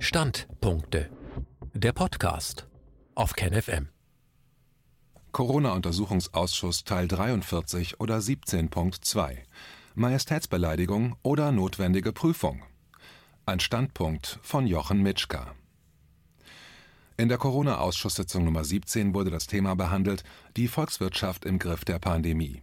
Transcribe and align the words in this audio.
Standpunkte. 0.00 1.10
Der 1.74 1.92
Podcast 1.92 2.68
auf 3.16 3.32
KenFM. 3.34 3.88
Corona-Untersuchungsausschuss 5.32 6.84
Teil 6.84 7.08
43 7.08 7.98
oder 7.98 8.18
17.2 8.18 9.38
Majestätsbeleidigung 9.96 11.16
oder 11.24 11.50
notwendige 11.50 12.12
Prüfung. 12.12 12.62
Ein 13.44 13.58
Standpunkt 13.58 14.38
von 14.40 14.68
Jochen 14.68 15.02
Mitschka. 15.02 15.56
In 17.16 17.28
der 17.28 17.38
Corona-Ausschusssitzung 17.38 18.44
Nummer 18.44 18.62
17 18.62 19.14
wurde 19.14 19.32
das 19.32 19.48
Thema 19.48 19.74
behandelt, 19.74 20.22
die 20.56 20.68
Volkswirtschaft 20.68 21.44
im 21.44 21.58
Griff 21.58 21.84
der 21.84 21.98
Pandemie. 21.98 22.62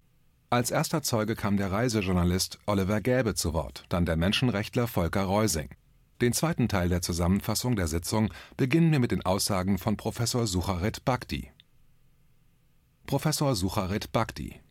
Als 0.49 0.71
erster 0.71 1.03
Zeuge 1.03 1.35
kam 1.35 1.57
der 1.57 1.69
Reisejournalist 1.69 2.59
Oliver 2.65 3.01
Gäbe 3.01 3.35
zu 3.35 3.53
Wort, 3.53 3.83
dann 3.89 4.05
der 4.05 4.15
Menschenrechtler 4.15 4.87
Volker 4.87 5.23
Reusing. 5.23 5.69
Den 6.21 6.31
zweiten 6.31 6.69
Teil 6.69 6.87
der 6.87 7.01
Zusammenfassung 7.01 7.75
der 7.75 7.87
Sitzung 7.87 8.31
beginnen 8.55 8.91
wir 8.91 8.99
mit 8.99 9.11
den 9.11 9.25
Aussagen 9.25 9.77
von 9.77 9.97
Professor 9.97 10.47
Sucharit 10.47 11.03
Bhakti. 11.03 11.51
Professor 13.05 13.53
Sucharit 13.53 14.13
Bhakti 14.13 14.61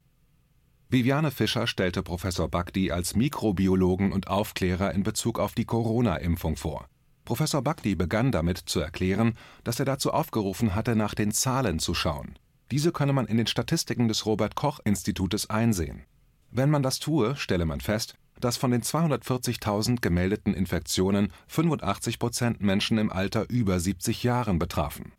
Viviane 0.89 1.31
Fischer 1.31 1.67
stellte 1.67 2.03
Professor 2.03 2.49
Bhakti 2.49 2.91
als 2.91 3.15
Mikrobiologen 3.15 4.11
und 4.13 4.29
Aufklärer 4.29 4.95
in 4.95 5.03
Bezug 5.03 5.39
auf 5.39 5.53
die 5.53 5.67
Corona-Impfung 5.67 6.57
vor. 6.57 6.89
Professor 7.27 7.61
Bhakti 7.61 7.95
begann 7.95 8.33
damit 8.33 8.59
zu 8.59 8.81
erklären, 8.81 9.37
dass 9.65 9.79
er 9.79 9.85
dazu 9.85 10.13
aufgerufen 10.13 10.75
hatte, 10.75 10.97
nach 10.97 11.15
den 11.15 11.31
Zahlen 11.31 11.79
zu 11.79 11.93
schauen. 11.93 12.39
Diese 12.71 12.91
könne 12.91 13.13
man 13.13 13.27
in 13.27 13.37
den 13.37 13.47
Statistiken 13.47 14.09
des 14.09 14.25
Robert 14.25 14.55
Koch 14.55 14.81
Institutes 14.85 15.51
einsehen. 15.51 16.05
Wenn 16.51 16.71
man 16.71 16.83
das 16.83 17.01
tue, 17.01 17.37
stelle 17.37 17.67
man 17.67 17.81
fest, 17.81 18.17
dass 18.45 18.59
von 18.59 18.71
den 18.71 18.83
240.000 18.83 20.03
gemeldeten 20.03 20.53
Infektionen 20.53 21.33
85 21.49 22.19
Prozent 22.19 22.61
Menschen 22.61 22.99
im 22.99 23.11
Alter 23.11 23.49
über 23.49 23.81
70 23.81 24.23
Jahren 24.23 24.59
betrafen. 24.59 25.13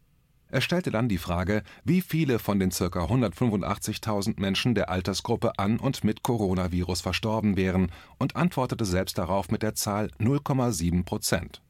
Er 0.48 0.62
stellte 0.62 0.92
dann 0.92 1.10
die 1.10 1.18
Frage, 1.18 1.64
wie 1.84 2.02
viele 2.02 2.38
von 2.38 2.60
den 2.60 2.70
ca. 2.70 2.86
185.000 2.86 4.40
Menschen 4.40 4.76
der 4.76 4.92
Altersgruppe 4.92 5.58
an 5.58 5.80
und 5.80 6.04
mit 6.04 6.22
Coronavirus 6.22 7.02
verstorben 7.02 7.58
wären 7.58 7.92
und 8.20 8.36
antwortete 8.36 8.86
selbst 8.86 9.18
darauf 9.18 9.50
mit 9.50 9.64
der 9.64 9.74
Zahl 9.74 10.12
0,7 10.20 11.04
Prozent. 11.04 11.64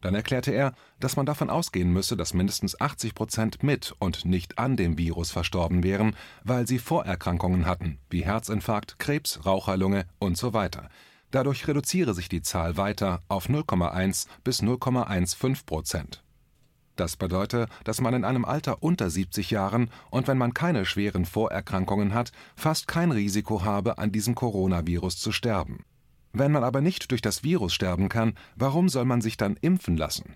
Dann 0.00 0.14
erklärte 0.14 0.50
er, 0.50 0.72
dass 0.98 1.16
man 1.16 1.26
davon 1.26 1.50
ausgehen 1.50 1.92
müsse, 1.92 2.16
dass 2.16 2.32
mindestens 2.32 2.80
80 2.80 3.14
Prozent 3.14 3.62
mit 3.62 3.94
und 3.98 4.24
nicht 4.24 4.58
an 4.58 4.76
dem 4.76 4.96
Virus 4.96 5.30
verstorben 5.30 5.82
wären, 5.82 6.16
weil 6.42 6.66
sie 6.66 6.78
Vorerkrankungen 6.78 7.66
hatten, 7.66 7.98
wie 8.08 8.24
Herzinfarkt, 8.24 8.98
Krebs, 8.98 9.44
Raucherlunge 9.44 10.06
und 10.18 10.38
so 10.38 10.54
weiter. 10.54 10.88
Dadurch 11.30 11.68
reduziere 11.68 12.14
sich 12.14 12.28
die 12.28 12.42
Zahl 12.42 12.76
weiter 12.76 13.20
auf 13.28 13.48
0,1 13.48 14.26
bis 14.42 14.62
0,15 14.62 15.64
Prozent. 15.64 16.22
Das 16.96 17.16
bedeutet, 17.16 17.70
dass 17.84 18.00
man 18.00 18.14
in 18.14 18.24
einem 18.24 18.44
Alter 18.44 18.82
unter 18.82 19.08
70 19.08 19.50
Jahren 19.50 19.90
und 20.10 20.28
wenn 20.28 20.36
man 20.36 20.54
keine 20.54 20.84
schweren 20.84 21.24
Vorerkrankungen 21.24 22.14
hat, 22.14 22.32
fast 22.56 22.88
kein 22.88 23.12
Risiko 23.12 23.64
habe, 23.64 23.98
an 23.98 24.12
diesem 24.12 24.34
Coronavirus 24.34 25.18
zu 25.18 25.32
sterben. 25.32 25.84
Wenn 26.32 26.52
man 26.52 26.64
aber 26.64 26.80
nicht 26.80 27.10
durch 27.10 27.22
das 27.22 27.42
Virus 27.42 27.74
sterben 27.74 28.08
kann, 28.08 28.34
warum 28.56 28.88
soll 28.88 29.04
man 29.04 29.20
sich 29.20 29.36
dann 29.36 29.56
impfen 29.56 29.96
lassen? 29.96 30.34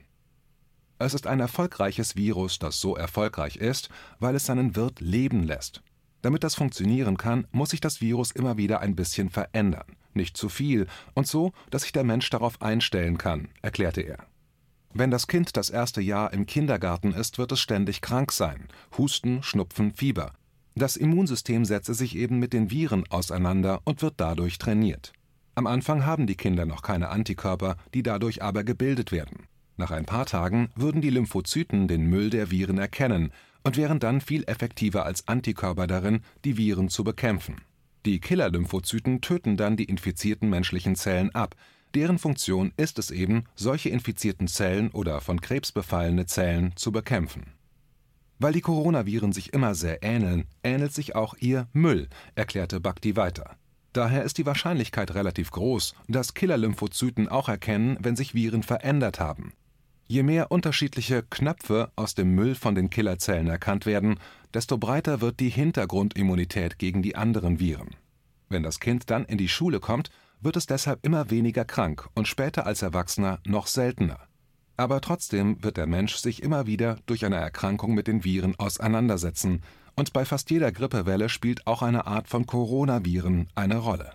Es 0.99 1.15
ist 1.15 1.27
ein 1.27 1.41
erfolgreiches 1.41 2.17
Virus, 2.17 2.59
das 2.59 2.81
so 2.81 2.97
erfolgreich 2.97 3.57
ist, 3.57 3.89
weil 4.19 4.35
es 4.35 4.47
seinen 4.47 4.77
Wirt 4.77 5.01
leben 5.01 5.45
lässt. 5.45 5.83
Damit 6.23 6.43
das 6.43 6.55
funktionieren 6.55 7.17
kann, 7.17 7.47
muss 7.53 7.71
sich 7.71 7.81
das 7.81 8.01
Virus 8.01 8.31
immer 8.31 8.57
wieder 8.57 8.81
ein 8.81 8.97
bisschen 8.97 9.29
verändern, 9.29 9.97
nicht 10.15 10.37
zu 10.37 10.49
viel 10.49 10.87
und 11.15 11.27
so, 11.27 11.53
dass 11.71 11.83
sich 11.83 11.93
der 11.93 12.05
Mensch 12.05 12.31
darauf 12.31 12.63
einstellen 12.63 13.19
kann, 13.19 13.49
erklärte 13.61 14.01
er. 14.01 14.25
Wenn 14.95 15.11
das 15.11 15.27
Kind 15.27 15.57
das 15.57 15.71
erste 15.71 16.01
Jahr 16.01 16.33
im 16.33 16.47
Kindergarten 16.47 17.13
ist, 17.13 17.37
wird 17.37 17.53
es 17.53 17.61
ständig 17.61 18.01
krank 18.01 18.33
sein, 18.33 18.69
Husten, 18.97 19.43
Schnupfen, 19.43 19.93
Fieber. 19.93 20.33
Das 20.77 20.97
Immunsystem 20.97 21.65
setze 21.65 21.95
sich 21.95 22.17
eben 22.17 22.39
mit 22.39 22.53
den 22.53 22.71
Viren 22.71 23.05
auseinander 23.11 23.81
und 23.85 24.03
wird 24.03 24.15
dadurch 24.17 24.59
trainiert. 24.59 25.13
Am 25.57 25.67
Anfang 25.69 26.05
haben 26.05 26.27
die 26.27 26.35
Kinder 26.35 26.67
noch 26.67 26.83
keine 26.83 27.11
Antikörper, 27.11 27.77
die 27.95 28.03
dadurch 28.03 28.43
aber 28.43 28.65
gebildet 28.65 29.13
werden. 29.13 29.47
Nach 29.77 29.91
ein 29.91 30.05
paar 30.05 30.27
Tagen 30.27 30.71
würden 30.75 31.01
die 31.01 31.11
Lymphozyten 31.11 31.87
den 31.87 32.07
Müll 32.07 32.31
der 32.31 32.51
Viren 32.51 32.79
erkennen 32.79 33.33
und 33.63 33.77
wären 33.77 34.01
dann 34.01 34.21
viel 34.21 34.45
effektiver 34.45 35.07
als 35.07 35.29
Antikörper 35.29 35.87
darin, 35.87 36.21
die 36.45 36.57
Viren 36.57 36.89
zu 36.89 37.05
bekämpfen. 37.05 37.61
Die 38.05 38.21
Killer-Lymphozyten 38.21 39.21
töten 39.21 39.57
dann 39.57 39.77
die 39.77 39.85
infizierten 39.85 40.51
menschlichen 40.51 40.97
Zellen 40.97 41.35
ab. 41.35 41.55
Deren 41.95 42.19
Funktion 42.19 42.73
ist 42.77 42.99
es 42.99 43.11
eben, 43.11 43.45
solche 43.55 43.89
infizierten 43.89 44.49
Zellen 44.49 44.91
oder 44.91 45.21
von 45.21 45.41
Krebs 45.41 45.73
befallene 45.73 46.27
Zellen 46.27 46.73
zu 46.77 46.93
bekämpfen. 46.93 47.53
Weil 48.39 48.53
die 48.53 48.61
Coronaviren 48.61 49.33
sich 49.33 49.53
immer 49.53 49.75
sehr 49.75 50.03
ähneln, 50.03 50.47
ähnelt 50.63 50.93
sich 50.93 51.15
auch 51.15 51.35
ihr 51.39 51.69
Müll, 51.73 52.09
erklärte 52.35 52.81
Bhakti 52.81 53.17
weiter. 53.17 53.57
Daher 53.95 54.25
ist 54.25 54.39
die 54.39 54.47
Wahrscheinlichkeit 54.47 55.15
relativ 55.15 55.53
groß, 55.53 55.95
dass 56.09 56.35
Killer-Lymphozyten 56.35 57.29
auch 57.29 57.49
erkennen, 57.49 57.97
wenn 58.01 58.17
sich 58.17 58.35
Viren 58.35 58.65
verändert 58.65 59.21
haben. 59.21 59.53
Je 60.09 60.25
mehr 60.25 60.51
unterschiedliche 60.51 61.23
Knöpfe 61.23 61.93
aus 61.95 62.17
dem 62.17 62.35
Müll 62.35 62.57
von 62.57 62.75
den 62.75 62.91
Killerzellen 62.91 63.47
erkannt 63.47 63.87
werden, 63.87 64.19
desto 64.53 64.79
breiter 64.79 65.21
wird 65.21 65.39
die 65.39 65.49
Hintergrundimmunität 65.49 66.79
gegen 66.79 67.03
die 67.03 67.15
anderen 67.15 67.61
Viren. 67.61 67.95
Wenn 68.49 68.65
das 68.65 68.81
Kind 68.81 69.11
dann 69.11 69.25
in 69.27 69.39
die 69.39 69.49
Schule 69.49 69.79
kommt, 69.79 70.11
wird 70.41 70.57
es 70.57 70.67
deshalb 70.67 71.07
immer 71.07 71.31
weniger 71.31 71.65
krank 71.65 72.09
und 72.15 72.27
später 72.27 72.67
als 72.67 72.83
Erwachsener 72.83 73.39
noch 73.47 73.69
seltener. 73.69 74.19
Aber 74.77 75.01
trotzdem 75.01 75.63
wird 75.63 75.77
der 75.77 75.87
Mensch 75.87 76.17
sich 76.17 76.43
immer 76.43 76.67
wieder 76.67 76.99
durch 77.07 77.25
eine 77.25 77.37
Erkrankung 77.37 77.95
mit 77.95 78.09
den 78.09 78.25
Viren 78.25 78.57
auseinandersetzen, 78.59 79.63
und 79.97 80.13
bei 80.13 80.25
fast 80.25 80.51
jeder 80.51 80.73
Grippewelle 80.73 81.29
spielt 81.29 81.67
auch 81.67 81.83
eine 81.83 82.07
Art 82.07 82.29
von 82.29 82.47
Coronaviren 82.47 83.49
eine 83.55 83.79
Rolle. 83.79 84.13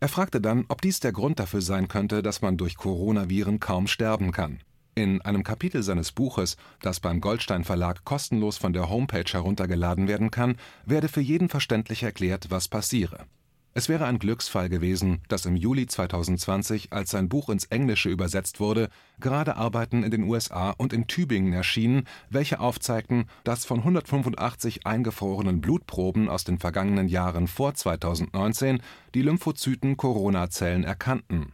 Er 0.00 0.08
fragte 0.08 0.40
dann, 0.40 0.64
ob 0.68 0.80
dies 0.80 1.00
der 1.00 1.12
Grund 1.12 1.40
dafür 1.40 1.60
sein 1.60 1.88
könnte, 1.88 2.22
dass 2.22 2.40
man 2.40 2.56
durch 2.56 2.76
Coronaviren 2.76 3.58
kaum 3.58 3.86
sterben 3.86 4.30
kann. 4.30 4.60
In 4.94 5.22
einem 5.22 5.44
Kapitel 5.44 5.82
seines 5.82 6.12
Buches, 6.12 6.56
das 6.82 7.00
beim 7.00 7.20
Goldstein 7.20 7.64
Verlag 7.64 8.04
kostenlos 8.04 8.56
von 8.58 8.72
der 8.72 8.90
Homepage 8.90 9.30
heruntergeladen 9.30 10.08
werden 10.08 10.30
kann, 10.30 10.56
werde 10.84 11.08
für 11.08 11.20
jeden 11.20 11.48
verständlich 11.48 12.02
erklärt, 12.02 12.50
was 12.50 12.68
passiere. 12.68 13.26
Es 13.74 13.88
wäre 13.88 14.06
ein 14.06 14.18
Glücksfall 14.18 14.68
gewesen, 14.68 15.20
dass 15.28 15.46
im 15.46 15.54
Juli 15.54 15.86
2020, 15.86 16.92
als 16.92 17.10
sein 17.10 17.28
Buch 17.28 17.48
ins 17.48 17.66
Englische 17.66 18.08
übersetzt 18.08 18.60
wurde, 18.60 18.88
gerade 19.20 19.56
Arbeiten 19.56 20.02
in 20.02 20.10
den 20.10 20.24
USA 20.24 20.70
und 20.70 20.92
in 20.92 21.06
Tübingen 21.06 21.52
erschienen, 21.52 22.08
welche 22.30 22.60
aufzeigten, 22.60 23.26
dass 23.44 23.64
von 23.64 23.78
185 23.80 24.86
eingefrorenen 24.86 25.60
Blutproben 25.60 26.28
aus 26.28 26.44
den 26.44 26.58
vergangenen 26.58 27.08
Jahren 27.08 27.46
vor 27.46 27.74
2019 27.74 28.80
die 29.14 29.22
Lymphozyten 29.22 29.96
Corona-Zellen 29.96 30.82
erkannten. 30.84 31.52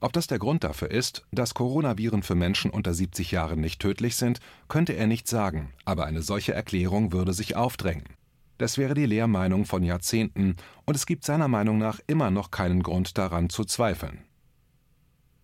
Ob 0.00 0.12
das 0.12 0.28
der 0.28 0.38
Grund 0.38 0.62
dafür 0.62 0.92
ist, 0.92 1.26
dass 1.32 1.54
Coronaviren 1.54 2.22
für 2.22 2.36
Menschen 2.36 2.70
unter 2.70 2.94
70 2.94 3.32
Jahren 3.32 3.60
nicht 3.60 3.80
tödlich 3.80 4.14
sind, 4.14 4.38
könnte 4.68 4.92
er 4.92 5.08
nicht 5.08 5.26
sagen, 5.26 5.74
aber 5.84 6.06
eine 6.06 6.22
solche 6.22 6.54
Erklärung 6.54 7.12
würde 7.12 7.32
sich 7.32 7.56
aufdrängen. 7.56 8.17
Das 8.58 8.76
wäre 8.76 8.94
die 8.94 9.06
Lehrmeinung 9.06 9.64
von 9.64 9.82
Jahrzehnten, 9.84 10.56
und 10.84 10.96
es 10.96 11.06
gibt 11.06 11.24
seiner 11.24 11.48
Meinung 11.48 11.78
nach 11.78 12.00
immer 12.08 12.30
noch 12.30 12.50
keinen 12.50 12.82
Grund 12.82 13.16
daran 13.16 13.48
zu 13.50 13.64
zweifeln. 13.64 14.24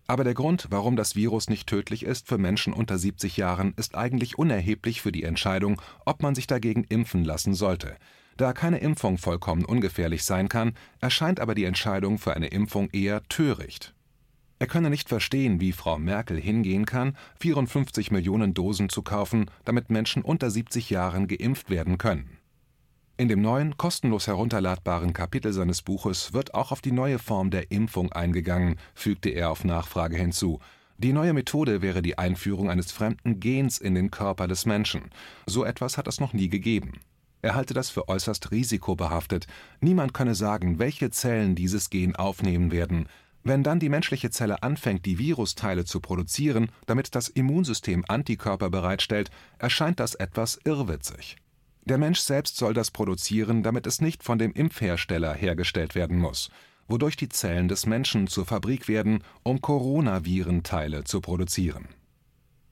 Aber 0.07 0.23
der 0.23 0.35
Grund, 0.35 0.67
warum 0.69 0.95
das 0.95 1.15
Virus 1.15 1.49
nicht 1.49 1.67
tödlich 1.67 2.03
ist 2.03 2.27
für 2.27 2.37
Menschen 2.37 2.73
unter 2.73 2.97
70 2.97 3.37
Jahren, 3.37 3.73
ist 3.75 3.95
eigentlich 3.95 4.37
unerheblich 4.37 5.01
für 5.01 5.11
die 5.11 5.23
Entscheidung, 5.23 5.81
ob 6.05 6.21
man 6.21 6.35
sich 6.35 6.45
dagegen 6.45 6.83
impfen 6.83 7.23
lassen 7.23 7.55
sollte. 7.55 7.95
Da 8.37 8.53
keine 8.53 8.79
Impfung 8.79 9.17
vollkommen 9.17 9.65
ungefährlich 9.65 10.23
sein 10.23 10.49
kann, 10.49 10.73
erscheint 10.99 11.39
aber 11.39 11.55
die 11.55 11.63
Entscheidung 11.63 12.19
für 12.19 12.35
eine 12.35 12.47
Impfung 12.47 12.89
eher 12.91 13.23
töricht. 13.29 13.95
Er 14.59 14.67
könne 14.67 14.89
nicht 14.89 15.09
verstehen, 15.09 15.59
wie 15.59 15.71
Frau 15.71 15.97
Merkel 15.97 16.39
hingehen 16.39 16.85
kann, 16.85 17.17
54 17.39 18.11
Millionen 18.11 18.53
Dosen 18.53 18.89
zu 18.89 19.01
kaufen, 19.01 19.49
damit 19.63 19.89
Menschen 19.89 20.21
unter 20.21 20.51
70 20.51 20.89
Jahren 20.89 21.27
geimpft 21.27 21.69
werden 21.69 21.97
können. 21.97 22.37
In 23.17 23.29
dem 23.29 23.41
neuen, 23.41 23.77
kostenlos 23.77 24.27
herunterladbaren 24.27 25.13
Kapitel 25.13 25.53
seines 25.53 25.81
Buches 25.81 26.33
wird 26.33 26.53
auch 26.53 26.73
auf 26.73 26.81
die 26.81 26.91
neue 26.91 27.17
Form 27.17 27.49
der 27.49 27.71
Impfung 27.71 28.11
eingegangen, 28.11 28.75
fügte 28.93 29.29
er 29.29 29.51
auf 29.51 29.63
Nachfrage 29.63 30.17
hinzu. 30.17 30.59
Die 30.97 31.13
neue 31.13 31.31
Methode 31.31 31.81
wäre 31.81 32.01
die 32.01 32.17
Einführung 32.17 32.69
eines 32.69 32.91
fremden 32.91 33.39
Gens 33.39 33.77
in 33.77 33.95
den 33.95 34.11
Körper 34.11 34.47
des 34.47 34.65
Menschen. 34.65 35.11
So 35.45 35.63
etwas 35.63 35.97
hat 35.97 36.09
es 36.09 36.19
noch 36.19 36.33
nie 36.33 36.49
gegeben. 36.49 36.99
Er 37.41 37.55
halte 37.55 37.73
das 37.73 37.89
für 37.89 38.09
äußerst 38.09 38.51
risikobehaftet. 38.51 39.47
Niemand 39.79 40.13
könne 40.13 40.35
sagen, 40.35 40.77
welche 40.77 41.09
Zellen 41.09 41.55
dieses 41.55 41.89
Gen 41.89 42.17
aufnehmen 42.17 42.71
werden. 42.71 43.07
Wenn 43.43 43.63
dann 43.63 43.79
die 43.79 43.89
menschliche 43.89 44.29
Zelle 44.29 44.61
anfängt, 44.61 45.05
die 45.05 45.19
Virusteile 45.19 45.85
zu 45.85 46.01
produzieren, 46.01 46.69
damit 46.85 47.15
das 47.15 47.29
Immunsystem 47.29 48.03
Antikörper 48.09 48.69
bereitstellt, 48.69 49.29
erscheint 49.57 50.01
das 50.01 50.15
etwas 50.15 50.59
irrwitzig. 50.65 51.37
Der 51.85 51.97
Mensch 51.97 52.19
selbst 52.19 52.57
soll 52.57 52.73
das 52.73 52.91
produzieren, 52.91 53.63
damit 53.63 53.85
es 53.87 54.01
nicht 54.01 54.23
von 54.23 54.39
dem 54.39 54.51
Impfhersteller 54.53 55.33
hergestellt 55.33 55.95
werden 55.95 56.17
muss. 56.17 56.49
wodurch 56.87 57.15
die 57.17 57.29
Zellen 57.29 57.67
des 57.67 57.85
Menschen 57.85 58.27
zur 58.27 58.45
Fabrik 58.45 58.87
werden, 58.87 59.23
um 59.43 59.61
Coronavirenteile 59.61 61.03
zu 61.03 61.21
produzieren. 61.21 61.87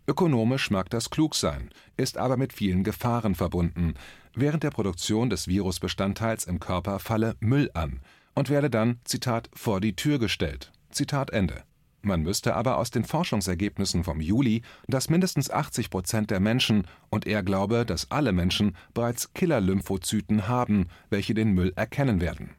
Ökonomisch 0.07 0.69
mag 0.69 0.89
das 0.89 1.09
klug 1.09 1.35
sein, 1.35 1.69
ist 1.95 2.17
aber 2.17 2.37
mit 2.37 2.53
vielen 2.53 2.83
Gefahren 2.83 3.35
verbunden. 3.35 3.93
Während 4.35 4.63
der 4.63 4.71
Produktion 4.71 5.29
des 5.29 5.47
Virusbestandteils 5.47 6.45
im 6.45 6.59
Körper 6.59 6.99
falle 6.99 7.35
Müll 7.39 7.71
an 7.73 8.01
und 8.35 8.49
werde 8.49 8.69
dann, 8.69 8.99
Zitat, 9.05 9.49
vor 9.53 9.79
die 9.79 9.95
Tür 9.95 10.19
gestellt. 10.19 10.71
Zitat 10.89 11.31
Ende. 11.31 11.63
Man 12.05 12.21
müsste 12.21 12.53
aber 12.55 12.77
aus 12.77 12.91
den 12.91 13.05
Forschungsergebnissen 13.05 14.03
vom 14.03 14.19
Juli, 14.19 14.61
dass 14.87 15.09
mindestens 15.09 15.49
80 15.49 15.89
Prozent 15.89 16.31
der 16.31 16.41
Menschen 16.41 16.85
und 17.09 17.25
er 17.25 17.43
glaube, 17.43 17.85
dass 17.85 18.11
alle 18.11 18.33
Menschen 18.33 18.75
bereits 18.93 19.33
Killer-Lymphozyten 19.33 20.49
haben, 20.49 20.87
welche 21.09 21.33
den 21.33 21.53
Müll 21.53 21.71
erkennen 21.77 22.19
werden. 22.19 22.55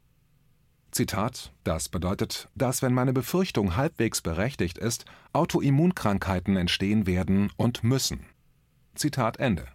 Zitat: 0.92 1.52
Das 1.62 1.90
bedeutet, 1.90 2.48
dass, 2.54 2.80
wenn 2.80 2.94
meine 2.94 3.12
Befürchtung 3.12 3.76
halbwegs 3.76 4.22
berechtigt 4.22 4.78
ist, 4.78 5.04
Autoimmunkrankheiten 5.34 6.56
entstehen 6.56 7.06
werden 7.06 7.52
und 7.56 7.84
müssen. 7.84 8.24
Zitat 8.94 9.38
Ende. 9.38 9.66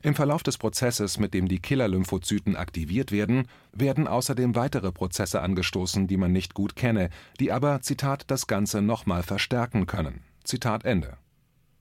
Im 0.00 0.14
Verlauf 0.14 0.44
des 0.44 0.58
Prozesses, 0.58 1.18
mit 1.18 1.34
dem 1.34 1.48
die 1.48 1.58
Killer-Lymphozyten 1.58 2.54
aktiviert 2.54 3.10
werden, 3.10 3.48
werden 3.72 4.06
außerdem 4.06 4.54
weitere 4.54 4.92
Prozesse 4.92 5.40
angestoßen, 5.40 6.06
die 6.06 6.16
man 6.16 6.30
nicht 6.30 6.54
gut 6.54 6.76
kenne, 6.76 7.10
die 7.40 7.50
aber, 7.50 7.80
Zitat, 7.80 8.24
das 8.28 8.46
Ganze 8.46 8.80
nochmal 8.80 9.24
verstärken 9.24 9.86
können. 9.86 10.22
Zitat 10.44 10.84
Ende. 10.84 11.16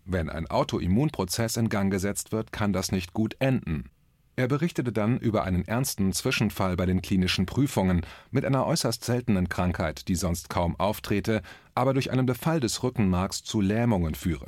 Wenn 0.03 0.29
ein 0.29 0.47
Autoimmunprozess 0.47 1.57
in 1.57 1.69
Gang 1.69 1.91
gesetzt 1.91 2.31
wird, 2.31 2.51
kann 2.51 2.73
das 2.73 2.91
nicht 2.91 3.13
gut 3.13 3.35
enden. 3.37 3.91
Er 4.35 4.47
berichtete 4.47 4.91
dann 4.91 5.19
über 5.19 5.43
einen 5.43 5.67
ernsten 5.67 6.11
Zwischenfall 6.11 6.75
bei 6.75 6.85
den 6.85 7.03
klinischen 7.03 7.45
Prüfungen 7.45 8.01
mit 8.31 8.45
einer 8.45 8.65
äußerst 8.65 9.03
seltenen 9.03 9.49
Krankheit, 9.49 10.07
die 10.07 10.15
sonst 10.15 10.49
kaum 10.49 10.79
auftrete, 10.79 11.41
aber 11.75 11.93
durch 11.93 12.11
einen 12.11 12.25
Befall 12.25 12.59
des 12.59 12.81
Rückenmarks 12.81 13.43
zu 13.43 13.61
Lähmungen 13.61 14.15
führe. 14.15 14.47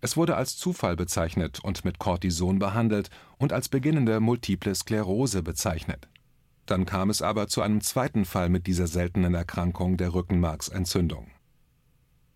Es 0.00 0.16
wurde 0.16 0.36
als 0.36 0.56
Zufall 0.56 0.96
bezeichnet 0.96 1.60
und 1.62 1.84
mit 1.84 1.98
Cortison 1.98 2.58
behandelt 2.58 3.10
und 3.38 3.52
als 3.52 3.68
beginnende 3.68 4.20
Multiple 4.20 4.74
Sklerose 4.74 5.42
bezeichnet. 5.42 6.08
Dann 6.66 6.84
kam 6.84 7.10
es 7.10 7.22
aber 7.22 7.48
zu 7.48 7.62
einem 7.62 7.80
zweiten 7.80 8.24
Fall 8.24 8.48
mit 8.48 8.66
dieser 8.66 8.88
seltenen 8.88 9.34
Erkrankung 9.34 9.96
der 9.96 10.12
Rückenmarksentzündung. 10.12 11.28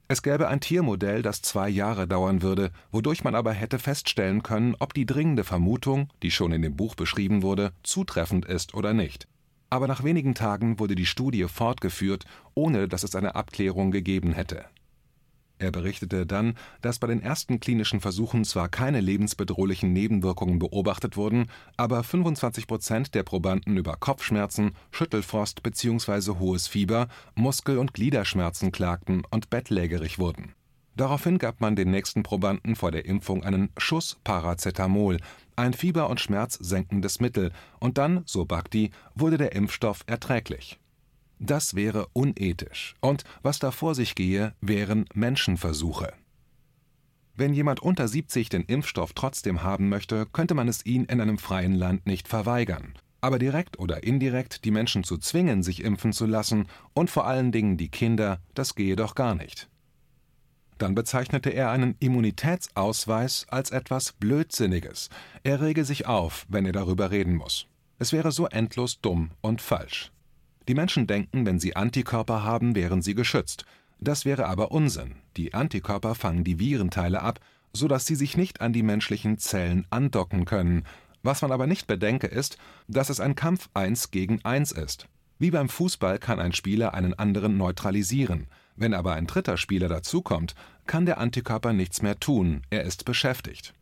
Es 0.08 0.22
gäbe 0.22 0.48
ein 0.48 0.60
Tiermodell, 0.60 1.22
das 1.22 1.42
zwei 1.42 1.68
Jahre 1.68 2.08
dauern 2.08 2.42
würde, 2.42 2.72
wodurch 2.90 3.22
man 3.22 3.34
aber 3.34 3.52
hätte 3.52 3.78
feststellen 3.78 4.42
können, 4.42 4.74
ob 4.78 4.94
die 4.94 5.06
dringende 5.06 5.44
Vermutung, 5.44 6.08
die 6.22 6.32
schon 6.32 6.52
in 6.52 6.62
dem 6.62 6.76
Buch 6.76 6.94
beschrieben 6.94 7.42
wurde, 7.42 7.72
zutreffend 7.84 8.44
ist 8.44 8.74
oder 8.74 8.92
nicht. 8.92 9.28
Aber 9.68 9.86
nach 9.86 10.02
wenigen 10.02 10.34
Tagen 10.34 10.80
wurde 10.80 10.96
die 10.96 11.06
Studie 11.06 11.44
fortgeführt, 11.44 12.24
ohne 12.54 12.88
dass 12.88 13.04
es 13.04 13.14
eine 13.14 13.36
Abklärung 13.36 13.92
gegeben 13.92 14.32
hätte 14.32 14.64
er 15.60 15.70
berichtete 15.70 16.26
dann, 16.26 16.54
dass 16.80 16.98
bei 16.98 17.06
den 17.06 17.22
ersten 17.22 17.60
klinischen 17.60 18.00
Versuchen 18.00 18.44
zwar 18.44 18.68
keine 18.68 19.00
lebensbedrohlichen 19.00 19.92
Nebenwirkungen 19.92 20.58
beobachtet 20.58 21.16
wurden, 21.16 21.46
aber 21.76 22.02
25 22.02 22.66
Prozent 22.66 23.14
der 23.14 23.22
Probanden 23.22 23.76
über 23.76 23.96
Kopfschmerzen, 23.96 24.72
Schüttelfrost 24.90 25.62
bzw. 25.62 26.38
hohes 26.38 26.66
Fieber, 26.66 27.08
Muskel- 27.34 27.78
und 27.78 27.92
Gliederschmerzen 27.92 28.72
klagten 28.72 29.22
und 29.30 29.50
bettlägerig 29.50 30.18
wurden. 30.18 30.54
Daraufhin 30.96 31.38
gab 31.38 31.60
man 31.60 31.76
den 31.76 31.90
nächsten 31.90 32.22
Probanden 32.22 32.74
vor 32.74 32.90
der 32.90 33.04
Impfung 33.04 33.44
einen 33.44 33.70
Schuss 33.76 34.18
Paracetamol, 34.24 35.18
ein 35.56 35.74
fieber- 35.74 36.10
und 36.10 36.20
schmerzsenkendes 36.20 37.20
Mittel, 37.20 37.52
und 37.78 37.98
dann, 37.98 38.22
so 38.24 38.44
Bhakti, 38.44 38.90
wurde 39.14 39.38
der 39.38 39.52
Impfstoff 39.52 40.04
erträglich 40.06 40.78
das 41.40 41.74
wäre 41.74 42.06
unethisch, 42.12 42.94
und 43.00 43.24
was 43.42 43.58
da 43.58 43.70
vor 43.70 43.94
sich 43.94 44.14
gehe, 44.14 44.54
wären 44.60 45.06
Menschenversuche. 45.14 46.12
Wenn 47.34 47.54
jemand 47.54 47.80
unter 47.80 48.06
70 48.06 48.50
den 48.50 48.64
Impfstoff 48.64 49.14
trotzdem 49.14 49.62
haben 49.62 49.88
möchte, 49.88 50.26
könnte 50.26 50.54
man 50.54 50.68
es 50.68 50.84
ihn 50.84 51.06
in 51.06 51.20
einem 51.20 51.38
freien 51.38 51.74
Land 51.74 52.06
nicht 52.06 52.28
verweigern. 52.28 52.94
Aber 53.22 53.38
direkt 53.38 53.78
oder 53.78 54.04
indirekt 54.04 54.64
die 54.66 54.70
Menschen 54.70 55.04
zu 55.04 55.16
zwingen, 55.16 55.62
sich 55.62 55.82
impfen 55.82 56.12
zu 56.12 56.26
lassen, 56.26 56.66
und 56.92 57.10
vor 57.10 57.26
allen 57.26 57.52
Dingen 57.52 57.78
die 57.78 57.88
Kinder, 57.88 58.40
das 58.54 58.74
gehe 58.74 58.94
doch 58.94 59.14
gar 59.14 59.34
nicht. 59.34 59.70
Dann 60.76 60.94
bezeichnete 60.94 61.50
er 61.50 61.70
einen 61.70 61.96
Immunitätsausweis 62.00 63.46
als 63.48 63.70
etwas 63.70 64.12
Blödsinniges. 64.12 65.08
Er 65.42 65.60
rege 65.62 65.84
sich 65.86 66.06
auf, 66.06 66.46
wenn 66.48 66.66
er 66.66 66.72
darüber 66.72 67.10
reden 67.10 67.36
muss. 67.36 67.66
Es 67.98 68.12
wäre 68.12 68.32
so 68.32 68.46
endlos 68.46 69.00
dumm 69.00 69.30
und 69.40 69.62
falsch. 69.62 70.10
Die 70.70 70.74
Menschen 70.76 71.08
denken, 71.08 71.46
wenn 71.46 71.58
sie 71.58 71.74
Antikörper 71.74 72.44
haben, 72.44 72.76
wären 72.76 73.02
sie 73.02 73.16
geschützt. 73.16 73.64
Das 73.98 74.24
wäre 74.24 74.46
aber 74.46 74.70
Unsinn. 74.70 75.16
Die 75.36 75.52
Antikörper 75.52 76.14
fangen 76.14 76.44
die 76.44 76.60
Virenteile 76.60 77.22
ab, 77.22 77.40
so 77.72 77.88
dass 77.88 78.06
sie 78.06 78.14
sich 78.14 78.36
nicht 78.36 78.60
an 78.60 78.72
die 78.72 78.84
menschlichen 78.84 79.36
Zellen 79.38 79.84
andocken 79.90 80.44
können. 80.44 80.84
Was 81.24 81.42
man 81.42 81.50
aber 81.50 81.66
nicht 81.66 81.88
bedenke, 81.88 82.28
ist, 82.28 82.56
dass 82.86 83.10
es 83.10 83.18
ein 83.18 83.34
Kampf 83.34 83.68
eins 83.74 84.12
gegen 84.12 84.44
eins 84.44 84.70
ist. 84.70 85.08
Wie 85.40 85.50
beim 85.50 85.68
Fußball 85.68 86.20
kann 86.20 86.38
ein 86.38 86.52
Spieler 86.52 86.94
einen 86.94 87.14
anderen 87.14 87.56
neutralisieren. 87.56 88.46
Wenn 88.76 88.94
aber 88.94 89.14
ein 89.14 89.26
dritter 89.26 89.56
Spieler 89.56 89.88
dazukommt, 89.88 90.54
kann 90.86 91.04
der 91.04 91.18
Antikörper 91.18 91.72
nichts 91.72 92.00
mehr 92.00 92.20
tun, 92.20 92.62
er 92.70 92.84
ist 92.84 93.04
beschäftigt. 93.04 93.74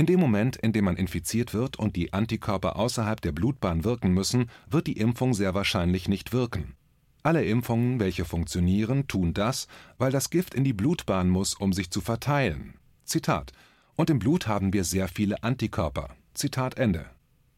In 0.00 0.06
dem 0.06 0.18
Moment, 0.18 0.56
in 0.56 0.72
dem 0.72 0.86
man 0.86 0.96
infiziert 0.96 1.52
wird 1.52 1.78
und 1.78 1.94
die 1.94 2.14
Antikörper 2.14 2.76
außerhalb 2.76 3.20
der 3.20 3.32
Blutbahn 3.32 3.84
wirken 3.84 4.14
müssen, 4.14 4.48
wird 4.66 4.86
die 4.86 4.96
Impfung 4.96 5.34
sehr 5.34 5.52
wahrscheinlich 5.52 6.08
nicht 6.08 6.32
wirken. 6.32 6.74
Alle 7.22 7.44
Impfungen, 7.44 8.00
welche 8.00 8.24
funktionieren, 8.24 9.08
tun 9.08 9.34
das, 9.34 9.68
weil 9.98 10.10
das 10.10 10.30
Gift 10.30 10.54
in 10.54 10.64
die 10.64 10.72
Blutbahn 10.72 11.28
muss, 11.28 11.52
um 11.52 11.74
sich 11.74 11.90
zu 11.90 12.00
verteilen. 12.00 12.78
Zitat: 13.04 13.52
Und 13.94 14.08
im 14.08 14.18
Blut 14.18 14.46
haben 14.46 14.72
wir 14.72 14.84
sehr 14.84 15.06
viele 15.06 15.42
Antikörper. 15.42 16.08
Zitat 16.32 16.78
Ende. 16.78 17.04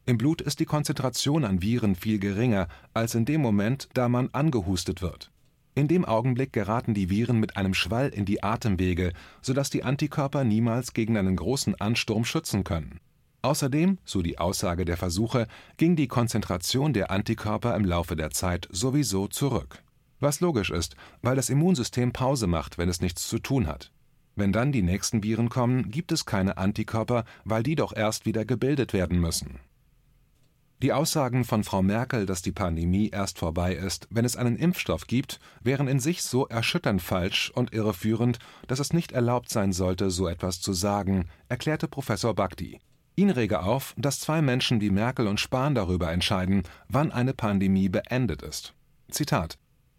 Im 0.05 0.17
Blut 0.17 0.41
ist 0.41 0.59
die 0.59 0.65
Konzentration 0.65 1.45
an 1.45 1.61
Viren 1.61 1.95
viel 1.95 2.19
geringer 2.19 2.67
als 2.93 3.15
in 3.15 3.23
dem 3.23 3.39
Moment, 3.39 3.87
da 3.93 4.09
man 4.09 4.27
angehustet 4.33 5.01
wird. 5.01 5.31
In 5.75 5.87
dem 5.87 6.05
Augenblick 6.05 6.53
geraten 6.53 6.93
die 6.93 7.09
Viren 7.09 7.39
mit 7.39 7.57
einem 7.57 7.73
Schwall 7.73 8.09
in 8.09 8.25
die 8.25 8.43
Atemwege, 8.43 9.11
sodass 9.41 9.71
die 9.71 9.83
Antikörper 9.83 10.43
niemals 10.43 10.93
gegen 10.93 11.17
einen 11.17 11.35
großen 11.35 11.79
Ansturm 11.81 12.25
schützen 12.25 12.63
können. 12.63 12.99
Außerdem, 13.41 13.97
so 14.05 14.21
die 14.21 14.37
Aussage 14.37 14.85
der 14.85 14.97
Versuche, 14.97 15.47
ging 15.77 15.95
die 15.95 16.07
Konzentration 16.07 16.93
der 16.93 17.11
Antikörper 17.11 17.75
im 17.75 17.85
Laufe 17.85 18.15
der 18.15 18.29
Zeit 18.29 18.69
sowieso 18.71 19.27
zurück. 19.27 19.83
Was 20.19 20.39
logisch 20.39 20.69
ist, 20.69 20.95
weil 21.21 21.35
das 21.35 21.49
Immunsystem 21.49 22.13
Pause 22.13 22.47
macht, 22.47 22.77
wenn 22.77 22.87
es 22.87 23.01
nichts 23.01 23.27
zu 23.27 23.39
tun 23.39 23.67
hat. 23.67 23.91
Wenn 24.35 24.53
dann 24.53 24.71
die 24.71 24.81
nächsten 24.81 25.23
Viren 25.23 25.49
kommen, 25.49 25.89
gibt 25.91 26.11
es 26.11 26.25
keine 26.25 26.57
Antikörper, 26.57 27.25
weil 27.43 27.63
die 27.63 27.75
doch 27.75 27.93
erst 27.95 28.25
wieder 28.25 28.45
gebildet 28.45 28.93
werden 28.93 29.19
müssen. 29.19 29.59
Die 30.81 30.91
Aussagen 30.91 31.45
von 31.45 31.63
Frau 31.63 31.81
Merkel, 31.81 32.25
dass 32.25 32.41
die 32.41 32.51
Pandemie 32.51 33.09
erst 33.09 33.39
vorbei 33.39 33.73
ist, 33.73 34.07
wenn 34.09 34.25
es 34.25 34.35
einen 34.35 34.57
Impfstoff 34.57 35.07
gibt, 35.07 35.39
wären 35.61 35.87
in 35.87 35.99
sich 35.99 36.23
so 36.23 36.45
erschütternd 36.47 37.01
falsch 37.01 37.51
und 37.55 37.73
irreführend, 37.73 38.39
dass 38.67 38.79
es 38.79 38.91
nicht 38.91 39.13
erlaubt 39.13 39.49
sein 39.49 39.71
sollte, 39.71 40.09
so 40.09 40.27
etwas 40.27 40.59
zu 40.59 40.73
sagen, 40.73 41.29
erklärte 41.47 41.87
Professor 41.87 42.33
Bhakti. 42.33 42.79
Ihn 43.15 43.29
rege 43.29 43.61
auf, 43.61 43.93
dass 43.97 44.19
zwei 44.19 44.41
Menschen 44.41 44.81
wie 44.81 44.89
Merkel 44.89 45.27
und 45.27 45.39
Spahn 45.39 45.75
darüber 45.75 46.11
entscheiden, 46.11 46.63
wann 46.89 47.11
eine 47.11 47.33
Pandemie 47.33 47.87
beendet 47.87 48.41
ist. 48.41 48.73
Zitat 49.09 49.57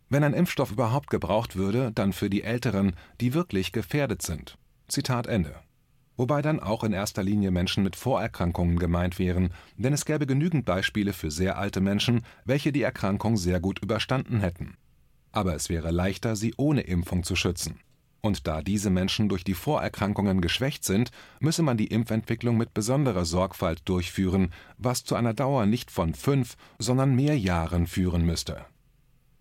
Wenn 0.09 0.25
ein 0.25 0.35
Impfstoff 0.35 0.73
überhaupt 0.73 1.09
gebraucht 1.09 1.57
würde, 1.57 1.93
dann 1.95 2.12
für 2.12 2.28
die 2.28 2.43
Älteren, 2.43 2.95
die 3.21 3.33
wirklich 3.33 3.73
gefährdet 3.73 4.23
sind. 4.23 4.59
Zitat 4.88 5.26
Ende 5.28 5.54
wobei 6.16 6.42
dann 6.42 6.61
auch 6.61 6.85
in 6.85 6.92
erster 6.92 7.23
Linie 7.23 7.50
Menschen 7.50 7.83
mit 7.83 7.97
Vorerkrankungen 7.97 8.78
gemeint 8.78 9.18
wären, 9.18 9.50
denn 9.76 9.92
es 9.92 10.04
gäbe 10.04 10.26
genügend 10.26 10.64
Beispiele 10.64 11.12
für 11.12 11.30
sehr 11.30 11.59
alte 11.59 11.80
Menschen, 11.80 12.23
welche 12.44 12.73
die 12.73 12.83
Erkrankung 12.83 13.37
sehr 13.37 13.61
gut 13.61 13.80
überstanden 13.80 14.40
hätten. 14.40 14.76
Aber 15.33 15.54
es 15.54 15.68
wäre 15.68 15.90
leichter, 15.90 16.37
sie 16.37 16.54
ohne 16.56 16.83
Impfung 16.83 17.25
zu 17.25 17.37
schützen. 17.37 17.80
Und 18.21 18.47
da 18.47 18.62
diese 18.62 18.88
Menschen 18.88 19.28
durch 19.28 19.44
die 19.44 19.52
Vorerkrankungen 19.54 20.40
geschwächt 20.40 20.85
sind, 20.85 21.11
müsse 21.40 21.62
man 21.62 21.76
die 21.76 21.88
Impfentwicklung 21.88 22.56
mit 22.56 22.73
besonderer 22.73 23.26
Sorgfalt 23.26 23.83
durchführen, 23.85 24.50
was 24.78 25.04
zu 25.04 25.14
einer 25.14 25.35
Dauer 25.35 25.66
nicht 25.66 25.90
von 25.90 26.14
fünf, 26.14 26.56
sondern 26.78 27.14
mehr 27.14 27.38
Jahren 27.38 27.87
führen 27.87 28.25
müsste 28.25 28.64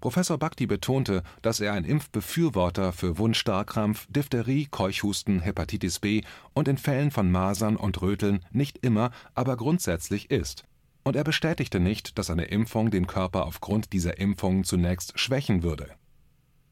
Professor 0.04 0.38
Bhakti 0.38 0.66
betonte, 0.66 1.24
dass 1.42 1.62
er 1.62 1.72
ein 1.72 1.86
Impfbefürworter 1.86 2.92
für 2.92 3.18
Wundstarkrampf, 3.18 4.06
Diphtherie, 4.10 4.68
Keuchhusten, 4.70 5.40
Hepatitis 5.40 6.00
B 6.02 6.24
und 6.52 6.68
in 6.68 6.78
Fällen 6.78 7.10
von 7.10 7.32
Masern 7.32 7.78
und 7.78 8.02
Röteln 8.02 8.44
nicht 8.52 8.80
immer, 8.80 9.12
aber 9.34 9.56
grundsätzlich 9.56 10.30
ist. 10.30 10.66
Und 11.06 11.16
er 11.16 11.24
bestätigte 11.24 11.80
nicht, 11.80 12.18
dass 12.18 12.30
eine 12.30 12.44
Impfung 12.44 12.92
den 12.92 13.08
Körper 13.08 13.46
aufgrund 13.46 13.94
dieser 13.94 14.18
Impfungen 14.18 14.66
zunächst 14.66 15.18
schwächen 15.18 15.64
würde. 15.64 15.92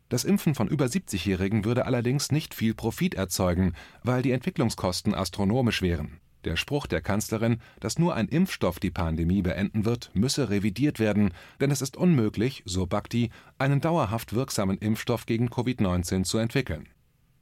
Das 0.10 0.26
Impfen 0.26 0.54
von 0.54 0.68
über 0.68 0.88
70-Jährigen 0.88 1.64
würde 1.64 1.86
allerdings 1.86 2.34
nicht 2.34 2.54
viel 2.54 2.74
Profit 2.74 3.14
erzeugen, 3.14 3.76
weil 4.04 4.24
die 4.24 4.32
Entwicklungskosten 4.32 5.16
astronomisch 5.16 5.82
wären. 5.82 6.20
Der 6.44 6.56
Spruch 6.56 6.88
der 6.88 7.02
Kanzlerin, 7.02 7.60
dass 7.80 8.00
nur 8.00 8.16
ein 8.16 8.28
Impfstoff 8.28 8.80
die 8.80 8.92
Pandemie 8.92 9.42
beenden 9.42 9.86
wird, 9.86 10.10
müsse 10.14 10.50
revidiert 10.50 11.00
werden, 11.00 11.34
denn 11.60 11.72
es 11.72 11.82
ist 11.82 11.98
unmöglich, 11.98 12.64
so 12.66 12.86
Bhakti, 12.88 13.30
einen 13.58 13.82
dauerhaft 13.82 14.34
wirksamen 14.34 14.78
Impfstoff 14.78 15.26
gegen 15.26 15.50
Covid-19 15.50 16.24
zu 16.24 16.38
entwickeln. 16.38 16.90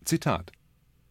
Zitat 0.03 0.51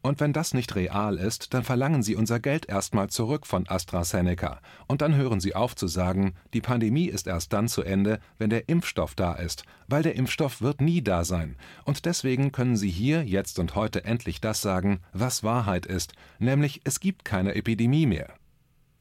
und 0.01 0.21
wenn 0.21 0.33
das 0.33 0.55
nicht 0.55 0.77
real 0.77 1.17
ist, 1.17 1.55
dann 1.55 1.65
verlangen 1.65 2.03
Sie 2.03 2.15
unser 2.15 2.39
Geld 2.39 2.69
erstmal 2.69 3.11
zurück 3.11 3.47
von 3.47 3.69
AstraZeneca. 3.69 4.61
Und 4.87 5.03
dann 5.03 5.17
hören 5.17 5.41
Sie 5.41 5.57
auf 5.57 5.75
zu 5.75 5.89
sagen, 5.89 6.35
die 6.55 6.61
Pandemie 6.61 7.07
ist 7.07 7.27
erst 7.27 7.53
dann 7.53 7.69
zu 7.69 7.83
Ende, 7.83 8.21
wenn 8.39 8.51
der 8.51 8.69
Impfstoff 8.69 9.15
da 9.17 9.33
ist, 9.35 9.65
weil 9.89 10.03
der 10.03 10.15
Impfstoff 10.15 10.63
wird 10.63 10.81
nie 10.81 11.03
da 11.03 11.25
sein. 11.25 11.57
Und 11.85 12.05
deswegen 12.05 12.53
können 12.53 12.77
Sie 12.77 12.91
hier, 12.91 13.25
jetzt 13.25 13.59
und 13.59 13.75
heute 13.75 14.05
endlich 14.05 14.41
das 14.41 14.63
sagen, 14.63 15.01
was 15.13 15.43
Wahrheit 15.43 15.85
ist, 15.85 16.13
nämlich 16.39 16.81
es 16.85 17.01
gibt 17.01 17.25
keine 17.25 17.57
Epidemie 17.57 18.07
mehr. 18.07 18.35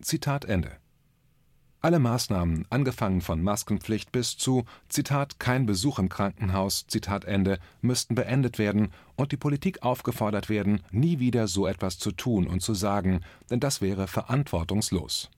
Zitat 0.02 0.46
Ende. 0.46 0.78
Alle 1.80 2.00
Maßnahmen, 2.00 2.66
angefangen 2.72 3.22
von 3.22 3.44
Maskenpflicht 3.44 4.12
bis 4.12 4.36
zu 4.36 4.66
Zitat 4.90 5.40
kein 5.40 5.68
Besuch 5.68 6.00
im 6.00 6.10
Krankenhaus, 6.10 6.88
Zitat 6.88 7.24
Ende, 7.26 7.60
müssten 7.82 8.16
beendet 8.16 8.58
werden 8.58 8.90
und 9.18 9.34
die 9.34 9.38
Politik 9.38 9.84
aufgefordert 9.84 10.48
werden, 10.48 10.82
nie 10.92 11.20
wieder 11.20 11.50
so 11.50 11.68
etwas 11.68 11.98
zu 11.98 12.12
tun 12.14 12.48
und 12.48 12.62
zu 12.62 12.74
sagen, 12.74 13.22
denn 13.50 13.60
das 13.60 13.82
wäre 13.82 14.08
verantwortungslos. 14.08 15.30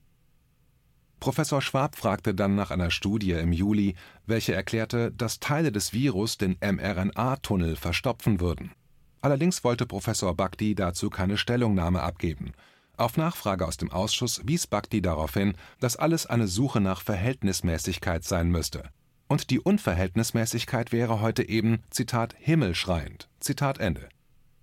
Professor 1.18 1.60
Schwab 1.60 1.96
fragte 1.96 2.34
dann 2.34 2.54
nach 2.54 2.70
einer 2.70 2.90
Studie 2.90 3.32
im 3.32 3.52
Juli, 3.52 3.94
welche 4.26 4.54
erklärte, 4.54 5.12
dass 5.12 5.40
Teile 5.40 5.72
des 5.72 5.92
Virus 5.92 6.38
den 6.38 6.56
mRNA-Tunnel 6.60 7.76
verstopfen 7.76 8.40
würden. 8.40 8.72
Allerdings 9.20 9.64
wollte 9.64 9.84
Professor 9.84 10.34
Bhakti 10.34 10.74
dazu 10.74 11.10
keine 11.10 11.36
Stellungnahme 11.36 12.00
abgeben. 12.00 12.52
Auf 12.96 13.18
Nachfrage 13.18 13.66
aus 13.66 13.76
dem 13.76 13.90
Ausschuss 13.90 14.40
wies 14.44 14.66
Bhakti 14.66 15.02
darauf 15.02 15.34
hin, 15.34 15.54
dass 15.78 15.96
alles 15.96 16.26
eine 16.26 16.48
Suche 16.48 16.80
nach 16.80 17.02
Verhältnismäßigkeit 17.02 18.24
sein 18.24 18.50
müsste. 18.50 18.90
Und 19.30 19.50
die 19.50 19.60
Unverhältnismäßigkeit 19.60 20.90
wäre 20.90 21.20
heute 21.20 21.48
eben, 21.48 21.84
Zitat, 21.90 22.34
himmelschreiend. 22.36 23.28
Zitat 23.38 23.78
Ende. 23.78 24.08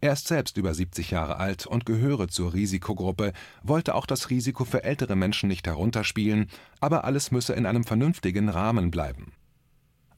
Er 0.02 0.12
ist 0.12 0.28
selbst 0.28 0.58
über 0.58 0.74
70 0.74 1.10
Jahre 1.10 1.38
alt 1.38 1.66
und 1.66 1.86
gehöre 1.86 2.28
zur 2.28 2.54
Risikogruppe, 2.54 3.32
wollte 3.64 3.96
auch 3.96 4.06
das 4.06 4.30
Risiko 4.30 4.66
für 4.66 4.84
ältere 4.84 5.16
Menschen 5.16 5.48
nicht 5.48 5.66
herunterspielen, 5.68 6.50
aber 6.82 7.06
alles 7.06 7.32
müsse 7.32 7.54
in 7.54 7.66
einem 7.66 7.86
vernünftigen 7.86 8.50
Rahmen 8.50 8.92
bleiben. 8.92 9.32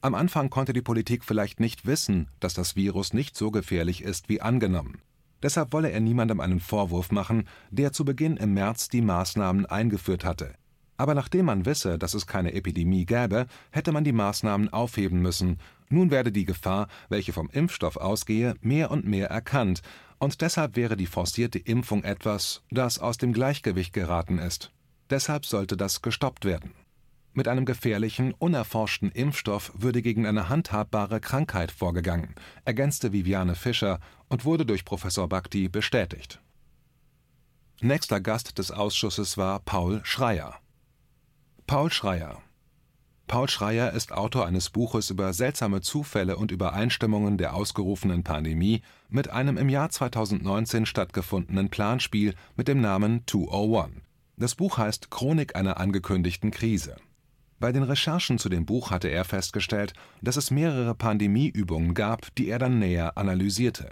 Am 0.00 0.16
Anfang 0.16 0.50
konnte 0.50 0.72
die 0.72 0.82
Politik 0.82 1.24
vielleicht 1.24 1.60
nicht 1.60 1.86
wissen, 1.86 2.26
dass 2.40 2.52
das 2.52 2.74
Virus 2.74 3.12
nicht 3.12 3.36
so 3.36 3.52
gefährlich 3.52 4.02
ist 4.02 4.28
wie 4.28 4.40
angenommen. 4.40 5.00
Deshalb 5.44 5.72
wolle 5.72 5.92
er 5.92 6.00
niemandem 6.00 6.40
einen 6.40 6.58
Vorwurf 6.58 7.12
machen, 7.12 7.44
der 7.70 7.92
zu 7.92 8.04
Beginn 8.04 8.36
im 8.36 8.54
März 8.54 8.88
die 8.88 9.00
Maßnahmen 9.00 9.66
eingeführt 9.66 10.24
hatte. 10.24 10.56
Aber 11.00 11.14
nachdem 11.14 11.46
man 11.46 11.64
wisse, 11.64 11.98
dass 11.98 12.12
es 12.12 12.26
keine 12.26 12.52
Epidemie 12.52 13.06
gäbe, 13.06 13.46
hätte 13.70 13.90
man 13.90 14.04
die 14.04 14.12
Maßnahmen 14.12 14.70
aufheben 14.70 15.22
müssen. 15.22 15.56
Nun 15.88 16.10
werde 16.10 16.30
die 16.30 16.44
Gefahr, 16.44 16.88
welche 17.08 17.32
vom 17.32 17.48
Impfstoff 17.48 17.96
ausgehe, 17.96 18.54
mehr 18.60 18.90
und 18.90 19.06
mehr 19.06 19.30
erkannt, 19.30 19.80
und 20.18 20.42
deshalb 20.42 20.76
wäre 20.76 20.98
die 20.98 21.06
forcierte 21.06 21.58
Impfung 21.58 22.04
etwas, 22.04 22.64
das 22.70 22.98
aus 22.98 23.16
dem 23.16 23.32
Gleichgewicht 23.32 23.94
geraten 23.94 24.38
ist. 24.38 24.72
Deshalb 25.08 25.46
sollte 25.46 25.78
das 25.78 26.02
gestoppt 26.02 26.44
werden. 26.44 26.74
Mit 27.32 27.48
einem 27.48 27.64
gefährlichen, 27.64 28.34
unerforschten 28.34 29.10
Impfstoff 29.10 29.72
würde 29.74 30.02
gegen 30.02 30.26
eine 30.26 30.50
handhabbare 30.50 31.18
Krankheit 31.18 31.72
vorgegangen, 31.72 32.34
ergänzte 32.66 33.14
Viviane 33.14 33.54
Fischer 33.54 34.00
und 34.28 34.44
wurde 34.44 34.66
durch 34.66 34.84
Professor 34.84 35.30
Bhakti 35.30 35.70
bestätigt. 35.70 36.42
Nächster 37.80 38.20
Gast 38.20 38.58
des 38.58 38.70
Ausschusses 38.70 39.38
war 39.38 39.60
Paul 39.60 40.02
Schreier. 40.04 40.60
Paul 41.70 41.88
Schreier 41.92 42.42
Paul 43.28 43.48
Schreier 43.48 43.92
ist 43.92 44.10
Autor 44.10 44.44
eines 44.44 44.70
Buches 44.70 45.08
über 45.08 45.32
seltsame 45.32 45.82
Zufälle 45.82 46.36
und 46.36 46.50
Übereinstimmungen 46.50 47.38
der 47.38 47.54
ausgerufenen 47.54 48.24
Pandemie 48.24 48.82
mit 49.08 49.30
einem 49.30 49.56
im 49.56 49.68
Jahr 49.68 49.88
2019 49.88 50.84
stattgefundenen 50.84 51.70
Planspiel 51.70 52.34
mit 52.56 52.66
dem 52.66 52.80
Namen 52.80 53.22
201. 53.24 54.02
Das 54.36 54.56
Buch 54.56 54.78
heißt 54.78 55.12
Chronik 55.12 55.54
einer 55.54 55.78
angekündigten 55.78 56.50
Krise. 56.50 56.96
Bei 57.60 57.70
den 57.70 57.84
Recherchen 57.84 58.40
zu 58.40 58.48
dem 58.48 58.66
Buch 58.66 58.90
hatte 58.90 59.06
er 59.06 59.24
festgestellt, 59.24 59.92
dass 60.22 60.36
es 60.36 60.50
mehrere 60.50 60.96
Pandemieübungen 60.96 61.94
gab, 61.94 62.34
die 62.34 62.48
er 62.48 62.58
dann 62.58 62.80
näher 62.80 63.16
analysierte. 63.16 63.90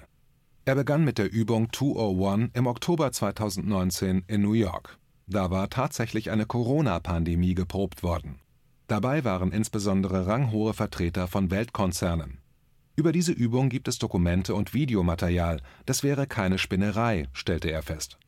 Er 0.64 0.74
begann 0.74 1.04
mit 1.04 1.16
der 1.16 1.30
Übung 1.30 1.72
201 1.72 2.50
im 2.54 2.66
Oktober 2.66 3.12
2019 3.12 4.24
in 4.26 4.42
New 4.42 4.54
York. 4.54 4.98
Da 5.30 5.50
war 5.50 5.68
tatsächlich 5.68 6.30
eine 6.30 6.46
Corona-Pandemie 6.46 7.54
geprobt 7.54 8.02
worden. 8.02 8.40
Dabei 8.86 9.24
waren 9.24 9.52
insbesondere 9.52 10.26
ranghohe 10.26 10.72
Vertreter 10.72 11.28
von 11.28 11.50
Weltkonzernen. 11.50 12.38
Über 12.96 13.12
diese 13.12 13.32
Übung 13.32 13.68
gibt 13.68 13.88
es 13.88 13.98
Dokumente 13.98 14.54
und 14.54 14.72
Videomaterial, 14.72 15.60
das 15.84 16.02
wäre 16.02 16.26
keine 16.26 16.56
Spinnerei, 16.56 17.28
stellte 17.34 17.70
er 17.70 17.82
fest. 17.82 18.18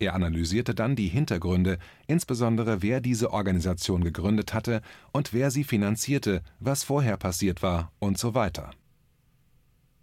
Er 0.00 0.14
analysierte 0.14 0.74
dann 0.74 0.96
die 0.96 1.08
Hintergründe, 1.08 1.78
insbesondere 2.08 2.82
wer 2.82 3.00
diese 3.00 3.32
Organisation 3.32 4.02
gegründet 4.02 4.52
hatte 4.52 4.82
und 5.12 5.32
wer 5.32 5.52
sie 5.52 5.64
finanzierte, 5.64 6.42
was 6.58 6.82
vorher 6.82 7.16
passiert 7.16 7.62
war 7.62 7.92
und 8.00 8.18
so 8.18 8.34
weiter. 8.34 8.70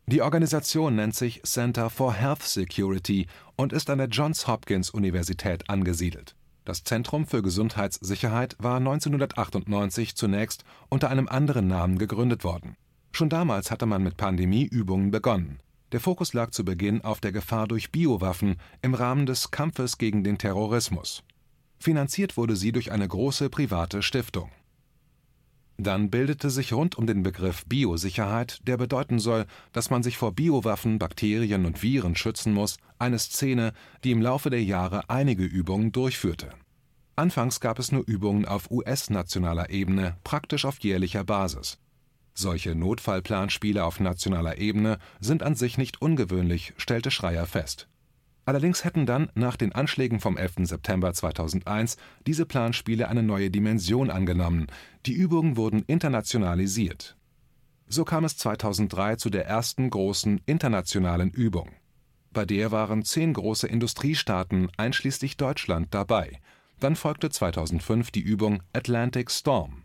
Die 0.07 0.21
Organisation 0.21 0.95
nennt 0.95 1.15
sich 1.15 1.43
Center 1.43 1.89
for 1.89 2.13
Health 2.13 2.43
Security 2.43 3.27
und 3.57 3.73
ist 3.73 3.89
an 3.89 3.97
der 3.97 4.07
Johns 4.07 4.47
Hopkins 4.47 4.89
Universität 4.89 5.69
angesiedelt. 5.69 6.35
Das 6.65 6.83
Zentrum 6.83 7.27
für 7.27 7.43
Gesundheitssicherheit 7.43 8.55
war 8.57 8.77
1998 8.77 10.15
zunächst 10.15 10.65
unter 10.89 11.11
einem 11.11 11.27
anderen 11.27 11.67
Namen 11.67 11.99
gegründet 11.99 12.43
worden. 12.43 12.75
Schon 13.11 13.29
damals 13.29 13.69
hatte 13.69 13.85
man 13.85 14.01
mit 14.01 14.17
Pandemieübungen 14.17 15.11
begonnen. 15.11 15.59
Der 15.91 15.99
Fokus 15.99 16.33
lag 16.33 16.49
zu 16.49 16.65
Beginn 16.65 17.01
auf 17.01 17.21
der 17.21 17.31
Gefahr 17.31 17.67
durch 17.67 17.91
Biowaffen 17.91 18.55
im 18.81 18.95
Rahmen 18.95 19.27
des 19.27 19.51
Kampfes 19.51 19.99
gegen 19.99 20.23
den 20.23 20.39
Terrorismus. 20.39 21.23
Finanziert 21.77 22.35
wurde 22.35 22.55
sie 22.55 22.71
durch 22.71 22.91
eine 22.91 23.07
große 23.07 23.49
private 23.51 24.01
Stiftung. 24.01 24.49
Dann 25.77 26.09
bildete 26.09 26.49
sich 26.49 26.71
rund 26.71 26.97
um 26.97 27.05
den 27.05 27.21
Begriff 27.21 27.65
Biosicherheit, 27.65 28.59
der 28.65 28.77
bedeuten 28.77 29.19
soll, 29.19 29.45
dass 29.73 29.89
man 29.89 30.03
sich 30.03 30.17
vor 30.17 30.31
Biowaffen, 30.31 30.99
Bakterien 30.99 31.65
und 31.65 31.83
Viren 31.83 32.15
schützen 32.15 32.53
muss, 32.53 32.77
eine 32.97 33.19
Szene, 33.19 33.73
die 34.03 34.11
im 34.11 34.21
Laufe 34.21 34.49
der 34.49 34.63
Jahre 34.63 35.09
einige 35.09 35.43
Übungen 35.43 35.91
durchführte. 35.91 36.51
Anfangs 37.17 37.59
gab 37.59 37.79
es 37.79 37.91
nur 37.91 38.03
Übungen 38.07 38.45
auf 38.45 38.71
US-nationaler 38.71 39.69
Ebene, 39.69 40.17
praktisch 40.23 40.65
auf 40.65 40.79
jährlicher 40.79 41.23
Basis. 41.23 41.77
Solche 42.33 42.75
Notfallplanspiele 42.75 43.83
auf 43.83 43.99
nationaler 44.01 44.57
Ebene 44.57 44.99
sind 45.19 45.41
an 45.43 45.55
sich 45.55 45.77
nicht 45.77 46.01
ungewöhnlich, 46.01 46.73
stellte 46.77 47.11
Schreier 47.11 47.45
fest. 47.47 47.87
Allerdings 48.45 48.83
hätten 48.83 49.07
dann 49.07 49.31
nach 49.33 49.57
den 49.57 49.73
Anschlägen 49.73 50.19
vom 50.19 50.37
11. 50.37 50.67
September 50.67 51.13
2001 51.13 51.97
diese 52.27 52.45
Planspiele 52.45 53.09
eine 53.09 53.23
neue 53.23 53.49
Dimension 53.49 54.11
angenommen, 54.11 54.67
die 55.07 55.13
Übungen 55.13 55.57
wurden 55.57 55.83
internationalisiert. 55.87 57.17
So 57.87 58.05
kam 58.05 58.23
es 58.23 58.37
2003 58.37 59.15
zu 59.15 59.29
der 59.29 59.47
ersten 59.47 59.89
großen 59.89 60.41
internationalen 60.45 61.31
Übung. 61.31 61.71
Bei 62.31 62.45
der 62.45 62.71
waren 62.71 63.03
zehn 63.03 63.33
große 63.33 63.67
Industriestaaten 63.67 64.69
einschließlich 64.77 65.37
Deutschland 65.37 65.93
dabei. 65.93 66.39
Dann 66.79 66.95
folgte 66.95 67.29
2005 67.29 68.11
die 68.11 68.21
Übung 68.21 68.61
Atlantic 68.73 69.31
Storm. 69.31 69.83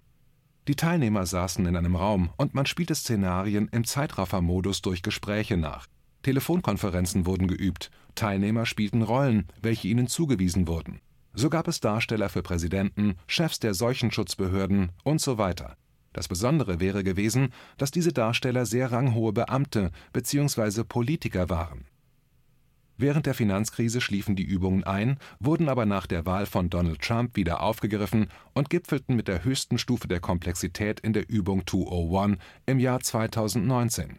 Die 0.66 0.74
Teilnehmer 0.74 1.24
saßen 1.24 1.64
in 1.64 1.76
einem 1.76 1.96
Raum 1.96 2.30
und 2.36 2.54
man 2.54 2.66
spielte 2.66 2.94
Szenarien 2.94 3.68
im 3.72 3.84
Zeitraffermodus 3.84 4.82
durch 4.82 5.02
Gespräche 5.02 5.56
nach. 5.56 5.86
Telefonkonferenzen 6.22 7.24
wurden 7.24 7.48
geübt, 7.48 7.90
Teilnehmer 8.20 8.66
spielten 8.66 9.00
Rollen, 9.00 9.46
welche 9.62 9.88
ihnen 9.88 10.06
zugewiesen 10.06 10.68
wurden. 10.68 11.00
So 11.32 11.48
gab 11.48 11.66
es 11.68 11.80
Darsteller 11.80 12.28
für 12.28 12.42
Präsidenten, 12.42 13.14
Chefs 13.26 13.60
der 13.60 13.72
Seuchenschutzbehörden 13.72 14.92
und 15.04 15.22
so 15.22 15.38
weiter. 15.38 15.78
Das 16.12 16.28
Besondere 16.28 16.80
wäre 16.80 17.02
gewesen, 17.02 17.48
dass 17.78 17.90
diese 17.90 18.12
Darsteller 18.12 18.66
sehr 18.66 18.92
ranghohe 18.92 19.32
Beamte 19.32 19.90
bzw. 20.12 20.84
Politiker 20.84 21.48
waren. 21.48 21.86
Während 22.98 23.24
der 23.24 23.32
Finanzkrise 23.32 24.02
schliefen 24.02 24.36
die 24.36 24.44
Übungen 24.44 24.84
ein, 24.84 25.16
wurden 25.38 25.70
aber 25.70 25.86
nach 25.86 26.06
der 26.06 26.26
Wahl 26.26 26.44
von 26.44 26.68
Donald 26.68 27.00
Trump 27.00 27.36
wieder 27.36 27.62
aufgegriffen 27.62 28.26
und 28.52 28.68
gipfelten 28.68 29.16
mit 29.16 29.28
der 29.28 29.44
höchsten 29.44 29.78
Stufe 29.78 30.08
der 30.08 30.20
Komplexität 30.20 31.00
in 31.00 31.14
der 31.14 31.26
Übung 31.30 31.66
201 31.66 32.36
im 32.66 32.80
Jahr 32.80 33.00
2019. 33.00 34.18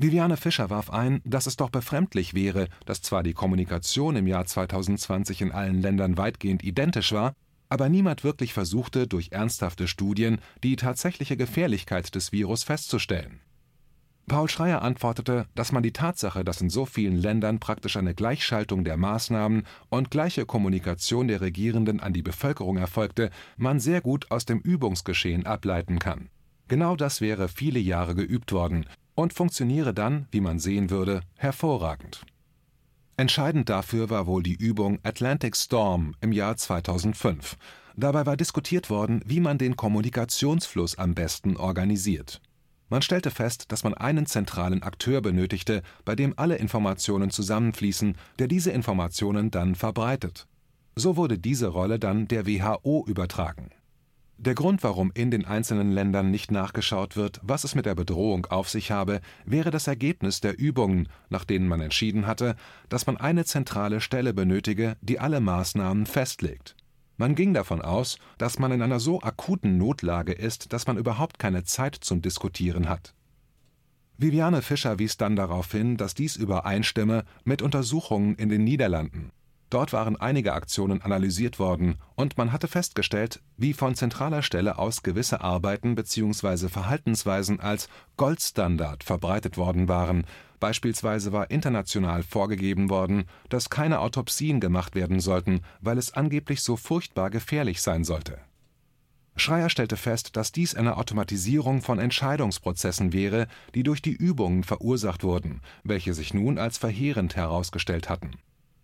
Viviane 0.00 0.36
Fischer 0.36 0.70
warf 0.70 0.90
ein, 0.90 1.20
dass 1.24 1.48
es 1.48 1.56
doch 1.56 1.70
befremdlich 1.70 2.32
wäre, 2.32 2.68
dass 2.86 3.02
zwar 3.02 3.24
die 3.24 3.32
Kommunikation 3.32 4.14
im 4.14 4.28
Jahr 4.28 4.46
2020 4.46 5.42
in 5.42 5.50
allen 5.50 5.82
Ländern 5.82 6.16
weitgehend 6.16 6.62
identisch 6.62 7.10
war, 7.10 7.32
aber 7.68 7.88
niemand 7.88 8.22
wirklich 8.22 8.54
versuchte, 8.54 9.08
durch 9.08 9.32
ernsthafte 9.32 9.88
Studien 9.88 10.38
die 10.62 10.76
tatsächliche 10.76 11.36
Gefährlichkeit 11.36 12.14
des 12.14 12.30
Virus 12.30 12.62
festzustellen. 12.62 13.40
Paul 14.28 14.48
Schreier 14.48 14.82
antwortete, 14.82 15.46
dass 15.56 15.72
man 15.72 15.82
die 15.82 15.92
Tatsache, 15.92 16.44
dass 16.44 16.60
in 16.60 16.70
so 16.70 16.86
vielen 16.86 17.16
Ländern 17.16 17.58
praktisch 17.58 17.96
eine 17.96 18.14
Gleichschaltung 18.14 18.84
der 18.84 18.96
Maßnahmen 18.96 19.64
und 19.88 20.12
gleiche 20.12 20.46
Kommunikation 20.46 21.26
der 21.26 21.40
Regierenden 21.40 21.98
an 21.98 22.12
die 22.12 22.22
Bevölkerung 22.22 22.76
erfolgte, 22.76 23.30
man 23.56 23.80
sehr 23.80 24.00
gut 24.00 24.30
aus 24.30 24.44
dem 24.44 24.60
Übungsgeschehen 24.60 25.44
ableiten 25.44 25.98
kann. 25.98 26.28
Genau 26.68 26.94
das 26.94 27.20
wäre 27.20 27.48
viele 27.48 27.80
Jahre 27.80 28.14
geübt 28.14 28.52
worden 28.52 28.84
und 29.18 29.32
funktioniere 29.32 29.92
dann, 29.92 30.28
wie 30.30 30.40
man 30.40 30.60
sehen 30.60 30.90
würde, 30.90 31.22
hervorragend. 31.34 32.24
Entscheidend 33.16 33.68
dafür 33.68 34.10
war 34.10 34.28
wohl 34.28 34.44
die 34.44 34.54
Übung 34.54 35.00
Atlantic 35.02 35.56
Storm 35.56 36.14
im 36.20 36.30
Jahr 36.30 36.56
2005. 36.56 37.56
Dabei 37.96 38.26
war 38.26 38.36
diskutiert 38.36 38.90
worden, 38.90 39.20
wie 39.26 39.40
man 39.40 39.58
den 39.58 39.74
Kommunikationsfluss 39.74 40.98
am 40.98 41.16
besten 41.16 41.56
organisiert. 41.56 42.40
Man 42.90 43.02
stellte 43.02 43.32
fest, 43.32 43.72
dass 43.72 43.82
man 43.82 43.94
einen 43.94 44.26
zentralen 44.26 44.84
Akteur 44.84 45.20
benötigte, 45.20 45.82
bei 46.04 46.14
dem 46.14 46.34
alle 46.36 46.54
Informationen 46.54 47.30
zusammenfließen, 47.30 48.16
der 48.38 48.46
diese 48.46 48.70
Informationen 48.70 49.50
dann 49.50 49.74
verbreitet. 49.74 50.46
So 50.94 51.16
wurde 51.16 51.40
diese 51.40 51.66
Rolle 51.66 51.98
dann 51.98 52.28
der 52.28 52.46
WHO 52.46 53.04
übertragen. 53.08 53.72
Der 54.40 54.54
Grund, 54.54 54.84
warum 54.84 55.10
in 55.14 55.32
den 55.32 55.44
einzelnen 55.44 55.90
Ländern 55.90 56.30
nicht 56.30 56.52
nachgeschaut 56.52 57.16
wird, 57.16 57.40
was 57.42 57.64
es 57.64 57.74
mit 57.74 57.86
der 57.86 57.96
Bedrohung 57.96 58.46
auf 58.46 58.68
sich 58.68 58.92
habe, 58.92 59.20
wäre 59.44 59.72
das 59.72 59.88
Ergebnis 59.88 60.40
der 60.40 60.56
Übungen, 60.56 61.08
nach 61.28 61.44
denen 61.44 61.66
man 61.66 61.80
entschieden 61.80 62.28
hatte, 62.28 62.54
dass 62.88 63.08
man 63.08 63.16
eine 63.16 63.44
zentrale 63.44 64.00
Stelle 64.00 64.32
benötige, 64.32 64.96
die 65.00 65.18
alle 65.18 65.40
Maßnahmen 65.40 66.06
festlegt. 66.06 66.76
Man 67.16 67.34
ging 67.34 67.52
davon 67.52 67.82
aus, 67.82 68.16
dass 68.38 68.60
man 68.60 68.70
in 68.70 68.80
einer 68.80 69.00
so 69.00 69.20
akuten 69.22 69.76
Notlage 69.76 70.34
ist, 70.34 70.72
dass 70.72 70.86
man 70.86 70.98
überhaupt 70.98 71.40
keine 71.40 71.64
Zeit 71.64 71.96
zum 71.96 72.22
Diskutieren 72.22 72.88
hat. 72.88 73.14
Viviane 74.18 74.62
Fischer 74.62 75.00
wies 75.00 75.16
dann 75.16 75.34
darauf 75.34 75.72
hin, 75.72 75.96
dass 75.96 76.14
dies 76.14 76.36
übereinstimme 76.36 77.24
mit 77.42 77.60
Untersuchungen 77.60 78.36
in 78.36 78.50
den 78.50 78.62
Niederlanden. 78.62 79.32
Dort 79.70 79.92
waren 79.92 80.16
einige 80.16 80.54
Aktionen 80.54 81.02
analysiert 81.02 81.58
worden 81.58 81.96
und 82.14 82.38
man 82.38 82.52
hatte 82.52 82.68
festgestellt, 82.68 83.42
wie 83.58 83.74
von 83.74 83.94
zentraler 83.94 84.42
Stelle 84.42 84.78
aus 84.78 85.02
gewisse 85.02 85.42
Arbeiten 85.42 85.94
bzw. 85.94 86.68
Verhaltensweisen 86.68 87.60
als 87.60 87.88
Goldstandard 88.16 89.04
verbreitet 89.04 89.58
worden 89.58 89.86
waren. 89.86 90.24
Beispielsweise 90.58 91.32
war 91.32 91.50
international 91.50 92.22
vorgegeben 92.22 92.88
worden, 92.88 93.24
dass 93.50 93.68
keine 93.68 94.00
Autopsien 94.00 94.58
gemacht 94.58 94.94
werden 94.94 95.20
sollten, 95.20 95.60
weil 95.80 95.98
es 95.98 96.14
angeblich 96.14 96.62
so 96.62 96.76
furchtbar 96.76 97.28
gefährlich 97.28 97.82
sein 97.82 98.04
sollte. 98.04 98.38
Schreier 99.36 99.68
stellte 99.68 99.96
fest, 99.96 100.36
dass 100.36 100.50
dies 100.50 100.74
eine 100.74 100.96
Automatisierung 100.96 101.82
von 101.82 101.98
Entscheidungsprozessen 101.98 103.12
wäre, 103.12 103.46
die 103.74 103.84
durch 103.84 104.02
die 104.02 104.14
Übungen 104.14 104.64
verursacht 104.64 105.22
wurden, 105.22 105.60
welche 105.84 106.14
sich 106.14 106.34
nun 106.34 106.58
als 106.58 106.78
verheerend 106.78 107.36
herausgestellt 107.36 108.08
hatten 108.08 108.32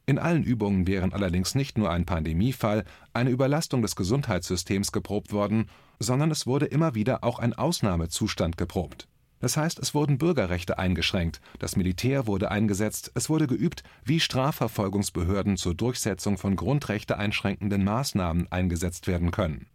in 0.07 0.19
allen 0.19 0.43
Übungen 0.43 0.87
wären 0.87 1.15
allerdings 1.15 1.55
nicht 1.55 1.79
nur 1.79 1.91
ein 1.91 2.05
Pandemiefall, 2.05 2.85
eine 3.15 3.31
Überlastung 3.31 3.81
des 3.81 3.97
Gesundheitssystems 3.97 4.93
geprobt 4.93 5.33
worden, 5.33 5.71
sondern 5.99 6.31
es 6.31 6.47
wurde 6.47 6.67
immer 6.67 6.95
wieder 6.95 7.25
auch 7.25 7.39
ein 7.39 7.55
Ausnahmezustand 7.55 8.59
geprobt. 8.59 9.09
Das 9.41 9.57
heißt, 9.57 9.79
es 9.79 9.95
wurden 9.95 10.19
Bürgerrechte 10.19 10.79
eingeschränkt, 10.79 11.41
das 11.59 11.77
Militär 11.77 12.27
wurde 12.27 12.51
eingesetzt, 12.51 13.13
es 13.15 13.29
wurde 13.29 13.47
geübt, 13.47 13.83
wie 14.05 14.21
Strafverfolgungsbehörden 14.21 15.57
zur 15.57 15.75
Durchsetzung 15.75 16.39
von 16.39 16.57
grundrechteeinschränkenden 16.57 17.85
Maßnahmen 17.85 18.51
eingesetzt 18.51 19.07
werden 19.07 19.31
können. 19.31 19.67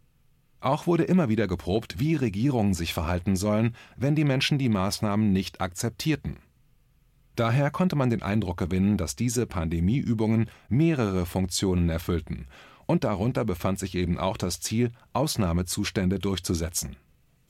Auch 0.60 0.86
wurde 0.86 1.04
immer 1.04 1.28
wieder 1.28 1.48
geprobt, 1.48 1.98
wie 1.98 2.14
Regierungen 2.14 2.74
sich 2.74 2.92
verhalten 2.92 3.34
sollen, 3.34 3.74
wenn 3.96 4.14
die 4.14 4.24
Menschen 4.24 4.58
die 4.58 4.68
Maßnahmen 4.68 5.32
nicht 5.32 5.60
akzeptierten 5.60 6.36
Daher 7.40 7.70
konnte 7.70 7.96
man 7.96 8.10
den 8.10 8.22
Eindruck 8.22 8.58
gewinnen, 8.58 8.98
dass 8.98 9.16
diese 9.16 9.46
Pandemieübungen 9.46 10.50
mehrere 10.68 11.24
Funktionen 11.24 11.88
erfüllten, 11.88 12.46
und 12.84 13.02
darunter 13.02 13.46
befand 13.46 13.78
sich 13.78 13.94
eben 13.94 14.18
auch 14.18 14.36
das 14.36 14.60
Ziel, 14.60 14.90
Ausnahmezustände 15.14 16.18
durchzusetzen. 16.18 16.96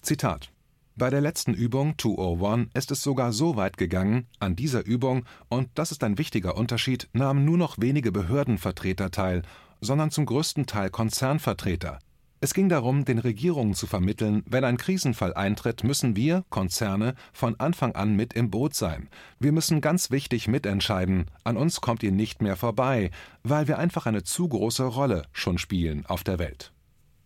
Zitat 0.00 0.52
bei 0.94 1.11
der 1.11 1.20
letzten 1.20 1.54
Übung 1.54 1.99
201 1.99 2.68
ist 2.75 2.92
es 2.92 3.02
sogar 3.02 3.32
so 3.32 3.56
weit 3.56 3.78
gegangen, 3.78 4.28
an 4.38 4.54
dieser 4.54 4.87
Übung, 4.87 5.25
und 5.49 5.68
das 5.75 5.90
ist 5.90 6.04
ein 6.04 6.18
wichtiger 6.18 6.56
Unterschied, 6.56 7.09
nahmen 7.12 7.44
nur 7.44 7.59
noch 7.59 7.80
wenige 7.80 8.12
Behördenvertreter 8.12 9.11
teil, 9.11 9.42
sondern 9.80 10.12
zum 10.12 10.25
größten 10.25 10.67
Teil 10.67 10.91
Konzernvertreter, 10.91 11.99
es 12.42 12.54
ging 12.54 12.70
darum, 12.70 13.04
den 13.04 13.18
Regierungen 13.18 13.74
zu 13.74 13.86
vermitteln, 13.86 14.42
wenn 14.46 14.64
ein 14.64 14.78
Krisenfall 14.78 15.34
eintritt, 15.34 15.84
müssen 15.84 16.16
wir, 16.16 16.44
Konzerne, 16.48 17.14
von 17.34 17.60
Anfang 17.60 17.94
an 17.94 18.16
mit 18.16 18.32
im 18.32 18.50
Boot 18.50 18.74
sein. 18.74 19.10
Wir 19.38 19.52
müssen 19.52 19.82
ganz 19.82 20.10
wichtig 20.10 20.48
mitentscheiden, 20.48 21.26
an 21.44 21.58
uns 21.58 21.82
kommt 21.82 22.02
ihr 22.02 22.12
nicht 22.12 22.40
mehr 22.40 22.56
vorbei, 22.56 23.10
weil 23.42 23.68
wir 23.68 23.78
einfach 23.78 24.06
eine 24.06 24.22
zu 24.22 24.48
große 24.48 24.84
Rolle 24.84 25.24
schon 25.32 25.58
spielen 25.58 26.06
auf 26.06 26.24
der 26.24 26.38
Welt. 26.38 26.72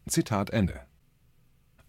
Zitat 0.09 0.50
Ende. 0.50 0.81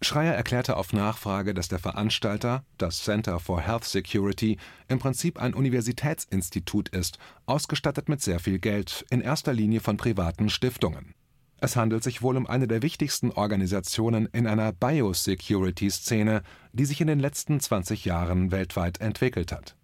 Schreier 0.02 0.36
erklärte 0.36 0.78
auf 0.78 0.94
Nachfrage, 0.94 1.56
dass 1.56 1.68
der 1.68 1.80
Veranstalter, 1.80 2.64
das 2.78 3.04
Center 3.04 3.40
for 3.40 3.60
Health 3.60 3.86
Security, 3.86 4.60
im 4.88 5.00
Prinzip 5.00 5.42
ein 5.42 5.56
Universitätsinstitut 5.56 6.90
ist, 6.90 7.18
ausgestattet 7.48 8.08
mit 8.08 8.22
sehr 8.22 8.40
viel 8.40 8.60
Geld, 8.60 9.04
in 9.10 9.22
erster 9.22 9.54
Linie 9.54 9.80
von 9.80 9.98
privaten 9.98 10.50
Stiftungen. 10.50 11.16
Es 11.58 11.76
handelt 11.76 12.04
sich 12.04 12.22
wohl 12.22 12.38
um 12.38 12.48
eine 12.48 12.68
der 12.68 12.82
wichtigsten 12.82 13.32
Organisationen 13.32 14.28
in 14.34 14.46
einer 14.46 14.72
Biosecurity-Szene, 14.74 16.44
die 16.74 16.86
sich 16.86 17.02
in 17.02 17.08
den 17.08 17.20
letzten 17.20 17.60
20 17.60 18.06
Jahren 18.06 18.52
weltweit 18.52 19.00
entwickelt 19.00 19.52
hat. 19.52 19.76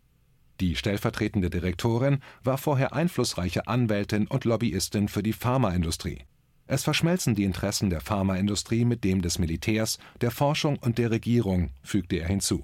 Die 0.59 0.75
stellvertretende 0.75 1.49
Direktorin 1.49 2.19
war 2.43 2.57
vorher 2.57 2.93
einflussreiche 2.93 3.67
Anwältin 3.67 4.27
und 4.27 4.45
Lobbyistin 4.45 5.07
für 5.07 5.23
die 5.23 5.33
Pharmaindustrie. 5.33 6.25
Es 6.67 6.83
verschmelzen 6.83 7.35
die 7.35 7.45
Interessen 7.45 7.89
der 7.89 7.99
Pharmaindustrie 7.99 8.85
mit 8.85 9.03
dem 9.03 9.21
des 9.21 9.39
Militärs, 9.39 9.97
der 10.21 10.31
Forschung 10.31 10.77
und 10.77 10.99
der 10.99 11.09
Regierung, 11.09 11.71
fügte 11.81 12.17
er 12.17 12.27
hinzu. 12.27 12.63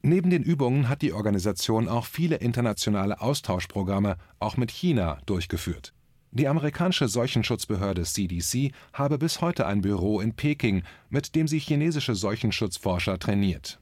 Neben 0.00 0.30
den 0.30 0.42
Übungen 0.42 0.88
hat 0.88 1.02
die 1.02 1.12
Organisation 1.12 1.88
auch 1.88 2.06
viele 2.06 2.36
internationale 2.36 3.20
Austauschprogramme, 3.20 4.16
auch 4.38 4.56
mit 4.56 4.70
China, 4.70 5.18
durchgeführt. 5.26 5.92
Die 6.30 6.46
amerikanische 6.46 7.08
Seuchenschutzbehörde 7.08 8.02
CDC 8.02 8.72
habe 8.92 9.18
bis 9.18 9.40
heute 9.40 9.66
ein 9.66 9.80
Büro 9.80 10.20
in 10.20 10.34
Peking, 10.34 10.82
mit 11.08 11.34
dem 11.34 11.48
sie 11.48 11.58
chinesische 11.58 12.14
Seuchenschutzforscher 12.14 13.18
trainiert. 13.18 13.80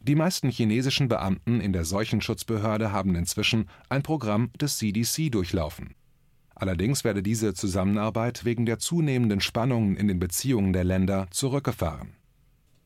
Die 0.00 0.14
meisten 0.14 0.50
chinesischen 0.50 1.08
Beamten 1.08 1.60
in 1.60 1.72
der 1.72 1.84
Seuchenschutzbehörde 1.84 2.92
haben 2.92 3.14
inzwischen 3.14 3.68
ein 3.88 4.02
Programm 4.02 4.50
des 4.60 4.78
CDC 4.78 5.30
durchlaufen. 5.30 5.94
Allerdings 6.54 7.04
werde 7.04 7.22
diese 7.22 7.54
Zusammenarbeit 7.54 8.44
wegen 8.44 8.66
der 8.66 8.78
zunehmenden 8.78 9.40
Spannungen 9.40 9.96
in 9.96 10.08
den 10.08 10.18
Beziehungen 10.18 10.74
der 10.74 10.84
Länder 10.84 11.28
zurückgefahren. 11.30 12.12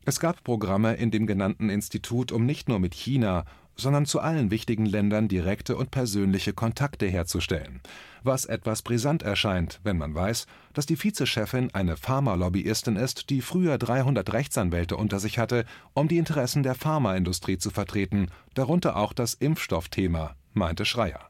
Es 0.05 0.19
gab 0.19 0.43
Programme 0.43 0.93
in 0.95 1.11
dem 1.11 1.25
genannten 1.25 1.69
Institut, 1.69 2.31
um 2.31 2.45
nicht 2.45 2.69
nur 2.69 2.79
mit 2.79 2.93
China, 2.93 3.43
sondern 3.75 4.05
zu 4.05 4.19
allen 4.19 4.51
wichtigen 4.51 4.85
Ländern 4.85 5.27
direkte 5.27 5.75
und 5.75 5.91
persönliche 5.91 6.53
Kontakte 6.53 7.07
herzustellen 7.07 7.81
was 8.25 8.45
etwas 8.45 8.81
brisant 8.81 9.23
erscheint, 9.23 9.79
wenn 9.83 9.97
man 9.97 10.15
weiß, 10.15 10.47
dass 10.73 10.85
die 10.85 11.01
Vizechefin 11.01 11.69
eine 11.73 11.95
Pharmalobbyistin 11.95 12.95
ist, 12.95 13.29
die 13.29 13.41
früher 13.41 13.77
300 13.77 14.33
Rechtsanwälte 14.33 14.97
unter 14.97 15.19
sich 15.19 15.37
hatte, 15.37 15.65
um 15.93 16.07
die 16.07 16.17
Interessen 16.17 16.63
der 16.63 16.75
Pharmaindustrie 16.75 17.57
zu 17.57 17.69
vertreten, 17.69 18.27
darunter 18.53 18.97
auch 18.97 19.13
das 19.13 19.35
Impfstoffthema, 19.35 20.35
meinte 20.53 20.85
Schreier. 20.85 21.29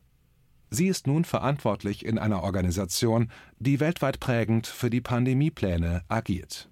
Sie 0.70 0.88
ist 0.88 1.08
nun 1.08 1.26
verantwortlich 1.26 2.06
in 2.06 2.18
einer 2.18 2.44
Organisation, 2.44 3.30
die 3.60 3.80
weltweit 3.80 4.20
prägend 4.20 4.68
für 4.68 4.90
die 4.90 5.02
Pandemiepläne 5.02 6.04
agiert 6.08 6.70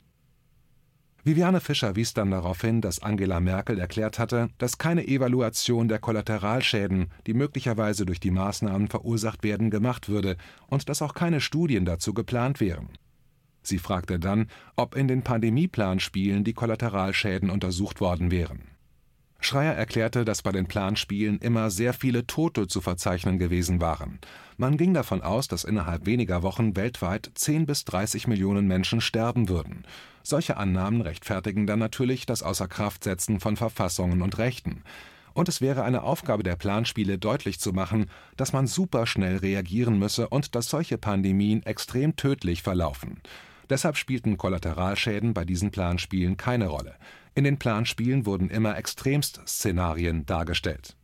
Viviane 1.25 1.62
Fischer 1.62 1.95
wies 1.95 2.13
dann 2.13 2.31
darauf 2.31 2.59
hin, 2.59 2.81
dass 2.81 3.01
Angela 3.01 3.39
Merkel 3.39 3.79
erklärt 3.79 4.19
hatte, 4.19 4.49
dass 4.57 4.77
keine 4.77 5.07
Evaluation 5.07 5.88
der 5.88 5.99
Kollateralschäden, 5.99 7.12
die 7.27 7.33
möglicherweise 7.33 8.05
durch 8.05 8.19
die 8.19 8.31
Maßnahmen 8.31 8.89
verursacht 8.89 9.41
werden, 9.41 9.69
gemacht 9.69 10.09
würde 10.09 10.36
und 10.67 10.89
dass 10.89 11.01
auch 11.01 11.13
keine 11.13 11.39
Studien 11.39 11.86
dazu 11.86 12.13
geplant 12.13 12.59
wären. 12.59 12.89
Sie 13.62 13.79
fragte 13.79 14.19
dann, 14.19 14.47
ob 14.75 14.95
in 14.97 15.07
den 15.07 15.21
Pandemieplanspielen 15.21 16.43
die 16.43 16.53
Kollateralschäden 16.53 17.49
untersucht 17.49 18.01
worden 18.01 18.29
wären. 18.29 18.72
Schreier 19.45 19.73
erklärte, 19.73 20.25
dass 20.25 20.41
bei 20.41 20.51
den 20.51 20.67
Planspielen 20.67 21.39
immer 21.39 21.69
sehr 21.69 21.93
viele 21.93 22.27
Tote 22.27 22.67
zu 22.67 22.82
verzeichnen 22.82 23.39
gewesen 23.39 23.82
waren. 23.82 24.19
Man 24.58 24.77
ging 24.77 24.93
davon 24.93 25.21
aus, 25.21 25.47
dass 25.47 25.63
innerhalb 25.63 26.06
weniger 26.06 26.43
Wochen 26.43 26.75
weltweit 26.75 27.32
10 27.34 27.65
bis 27.65 27.86
30 27.86 28.27
Millionen 28.27 28.67
Menschen 28.67 29.01
sterben 29.01 29.49
würden. 29.49 29.84
Solche 30.21 30.58
Annahmen 30.58 31.01
rechtfertigen 31.01 31.67
dann 31.67 31.79
natürlich 31.79 32.25
das 32.25 32.43
Außerkraftsetzen 32.43 33.39
von 33.39 33.58
Verfassungen 33.58 34.21
und 34.21 34.38
Rechten. 34.38 34.84
Und 35.34 35.49
es 35.49 35.62
wäre 35.62 35.84
eine 35.84 36.03
Aufgabe 36.03 36.43
der 36.43 36.56
Planspiele 36.56 37.17
deutlich 37.17 37.60
zu 37.60 37.73
machen, 37.73 38.10
dass 38.38 38.53
man 38.53 38.67
superschnell 38.67 39.38
reagieren 39.38 39.97
müsse 39.97 40.29
und 40.29 40.56
dass 40.56 40.69
solche 40.69 40.97
Pandemien 40.97 41.63
extrem 41.63 42.15
tödlich 42.15 42.62
verlaufen. 42.62 43.21
Deshalb 43.69 43.97
spielten 43.97 44.38
Kollateralschäden 44.38 45.34
bei 45.34 45.45
diesen 45.45 45.71
Planspielen 45.71 46.38
keine 46.38 46.67
Rolle. 46.67 46.95
In 47.35 47.43
den 47.43 47.57
Planspielen 47.57 48.25
wurden 48.25 48.49
immer 48.49 48.77
Extremstszenarien 48.77 50.25
dargestellt. 50.25 50.95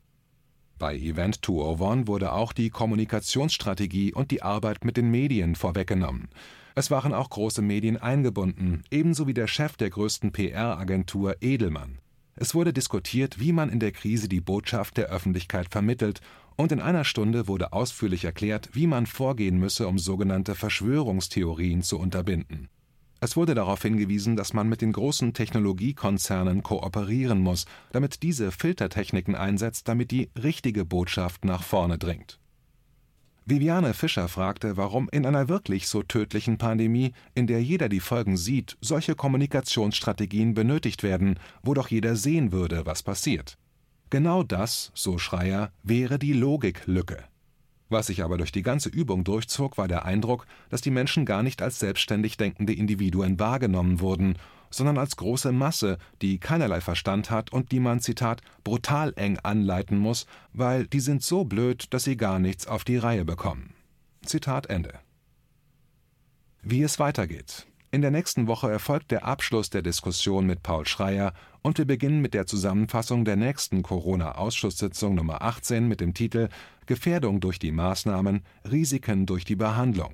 Bei 0.77 0.95
Event 0.95 1.43
201 1.43 2.07
wurde 2.07 2.31
auch 2.31 2.53
die 2.53 2.69
Kommunikationsstrategie 2.69 4.13
und 4.13 4.31
die 4.31 4.43
Arbeit 4.43 4.85
mit 4.85 4.95
den 4.95 5.09
Medien 5.09 5.55
vorweggenommen. 5.55 6.29
Es 6.75 6.91
waren 6.91 7.13
auch 7.13 7.29
große 7.29 7.61
Medien 7.61 7.97
eingebunden, 7.97 8.83
ebenso 8.91 9.27
wie 9.27 9.33
der 9.33 9.47
Chef 9.47 9.75
der 9.75 9.89
größten 9.89 10.31
PR-Agentur 10.31 11.35
Edelmann. 11.41 11.97
Es 12.35 12.55
wurde 12.55 12.71
diskutiert, 12.71 13.39
wie 13.39 13.51
man 13.51 13.69
in 13.69 13.81
der 13.81 13.91
Krise 13.91 14.29
die 14.29 14.39
Botschaft 14.39 14.95
der 14.95 15.07
Öffentlichkeit 15.07 15.69
vermittelt, 15.69 16.21
und 16.55 16.71
in 16.71 16.79
einer 16.79 17.05
Stunde 17.05 17.47
wurde 17.47 17.73
ausführlich 17.73 18.23
erklärt, 18.23 18.69
wie 18.73 18.87
man 18.87 19.05
vorgehen 19.05 19.59
müsse, 19.59 19.87
um 19.87 19.97
sogenannte 19.97 20.55
Verschwörungstheorien 20.55 21.81
zu 21.81 21.97
unterbinden. 21.97 22.69
Es 23.21 23.35
wurde 23.35 23.53
darauf 23.53 23.81
hingewiesen, 23.81 24.35
dass 24.35 24.53
man 24.53 24.69
mit 24.69 24.81
den 24.81 24.93
großen 24.93 25.33
Technologiekonzernen 25.33 26.63
kooperieren 26.63 27.39
muss, 27.39 27.65
damit 27.91 28.23
diese 28.23 28.51
Filtertechniken 28.51 29.35
einsetzt, 29.35 29.87
damit 29.87 30.11
die 30.11 30.29
richtige 30.41 30.85
Botschaft 30.85 31.43
nach 31.43 31.63
vorne 31.63 31.97
dringt. 31.97 32.39
Viviane 33.45 33.95
Fischer 33.95 34.27
fragte, 34.27 34.77
warum 34.77 35.09
in 35.11 35.25
einer 35.25 35.49
wirklich 35.49 35.87
so 35.87 36.03
tödlichen 36.03 36.57
Pandemie, 36.59 37.13
in 37.33 37.47
der 37.47 37.63
jeder 37.63 37.89
die 37.89 37.99
Folgen 37.99 38.37
sieht, 38.37 38.77
solche 38.79 39.15
Kommunikationsstrategien 39.15 40.53
benötigt 40.53 41.01
werden, 41.01 41.39
wo 41.63 41.73
doch 41.73 41.87
jeder 41.87 42.15
sehen 42.15 42.51
würde, 42.51 42.85
was 42.85 43.01
passiert. 43.01 43.57
Genau 44.11 44.43
das, 44.43 44.91
so 44.93 45.17
Schreier, 45.17 45.71
wäre 45.83 46.19
die 46.19 46.33
Logiklücke. 46.33 47.23
Was 47.89 48.07
sich 48.07 48.23
aber 48.23 48.37
durch 48.37 48.51
die 48.51 48.61
ganze 48.61 48.89
Übung 48.89 49.23
durchzog, 49.23 49.77
war 49.77 49.87
der 49.87 50.05
Eindruck, 50.05 50.45
dass 50.69 50.81
die 50.81 50.91
Menschen 50.91 51.25
gar 51.25 51.41
nicht 51.41 51.61
als 51.61 51.79
selbstständig 51.79 52.37
denkende 52.37 52.73
Individuen 52.73 53.39
wahrgenommen 53.39 53.99
wurden, 53.99 54.37
sondern 54.69 54.99
als 54.99 55.17
große 55.17 55.51
Masse, 55.51 55.97
die 56.21 56.37
keinerlei 56.37 56.81
Verstand 56.81 57.31
hat 57.31 57.51
und 57.51 57.71
die 57.71 57.79
man, 57.79 57.99
Zitat, 57.99 58.41
brutal 58.63 59.13
eng 59.15 59.39
anleiten 59.41 59.97
muss, 59.97 60.27
weil 60.53 60.85
die 60.85 60.99
sind 60.99 61.23
so 61.23 61.43
blöd, 61.43 61.87
dass 61.91 62.03
sie 62.03 62.17
gar 62.17 62.37
nichts 62.37 62.67
auf 62.67 62.83
die 62.83 62.97
Reihe 62.97 63.25
bekommen. 63.25 63.73
Zitat 64.23 64.67
Ende. 64.67 64.99
Wie 66.61 66.83
es 66.83 66.99
weitergeht. 66.99 67.68
In 67.91 68.03
der 68.03 68.11
nächsten 68.11 68.45
Woche 68.45 68.69
erfolgt 68.69 69.09
der 69.09 69.25
Abschluss 69.25 69.71
der 69.71 69.81
Diskussion 69.81 70.45
mit 70.45 70.61
Paul 70.61 70.85
Schreier 70.85 71.33
und 71.63 71.79
wir 71.79 71.85
beginnen 71.85 72.21
mit 72.21 72.35
der 72.35 72.45
Zusammenfassung 72.45 73.25
der 73.25 73.35
nächsten 73.35 73.81
Corona-Ausschusssitzung 73.81 75.15
Nummer 75.15 75.41
18 75.41 75.87
mit 75.87 75.99
dem 75.99 76.13
Titel 76.13 76.49
Gefährdung 76.85 77.39
durch 77.39 77.57
die 77.57 77.71
Maßnahmen, 77.71 78.43
Risiken 78.69 79.25
durch 79.25 79.43
die 79.43 79.55
Behandlung. 79.55 80.13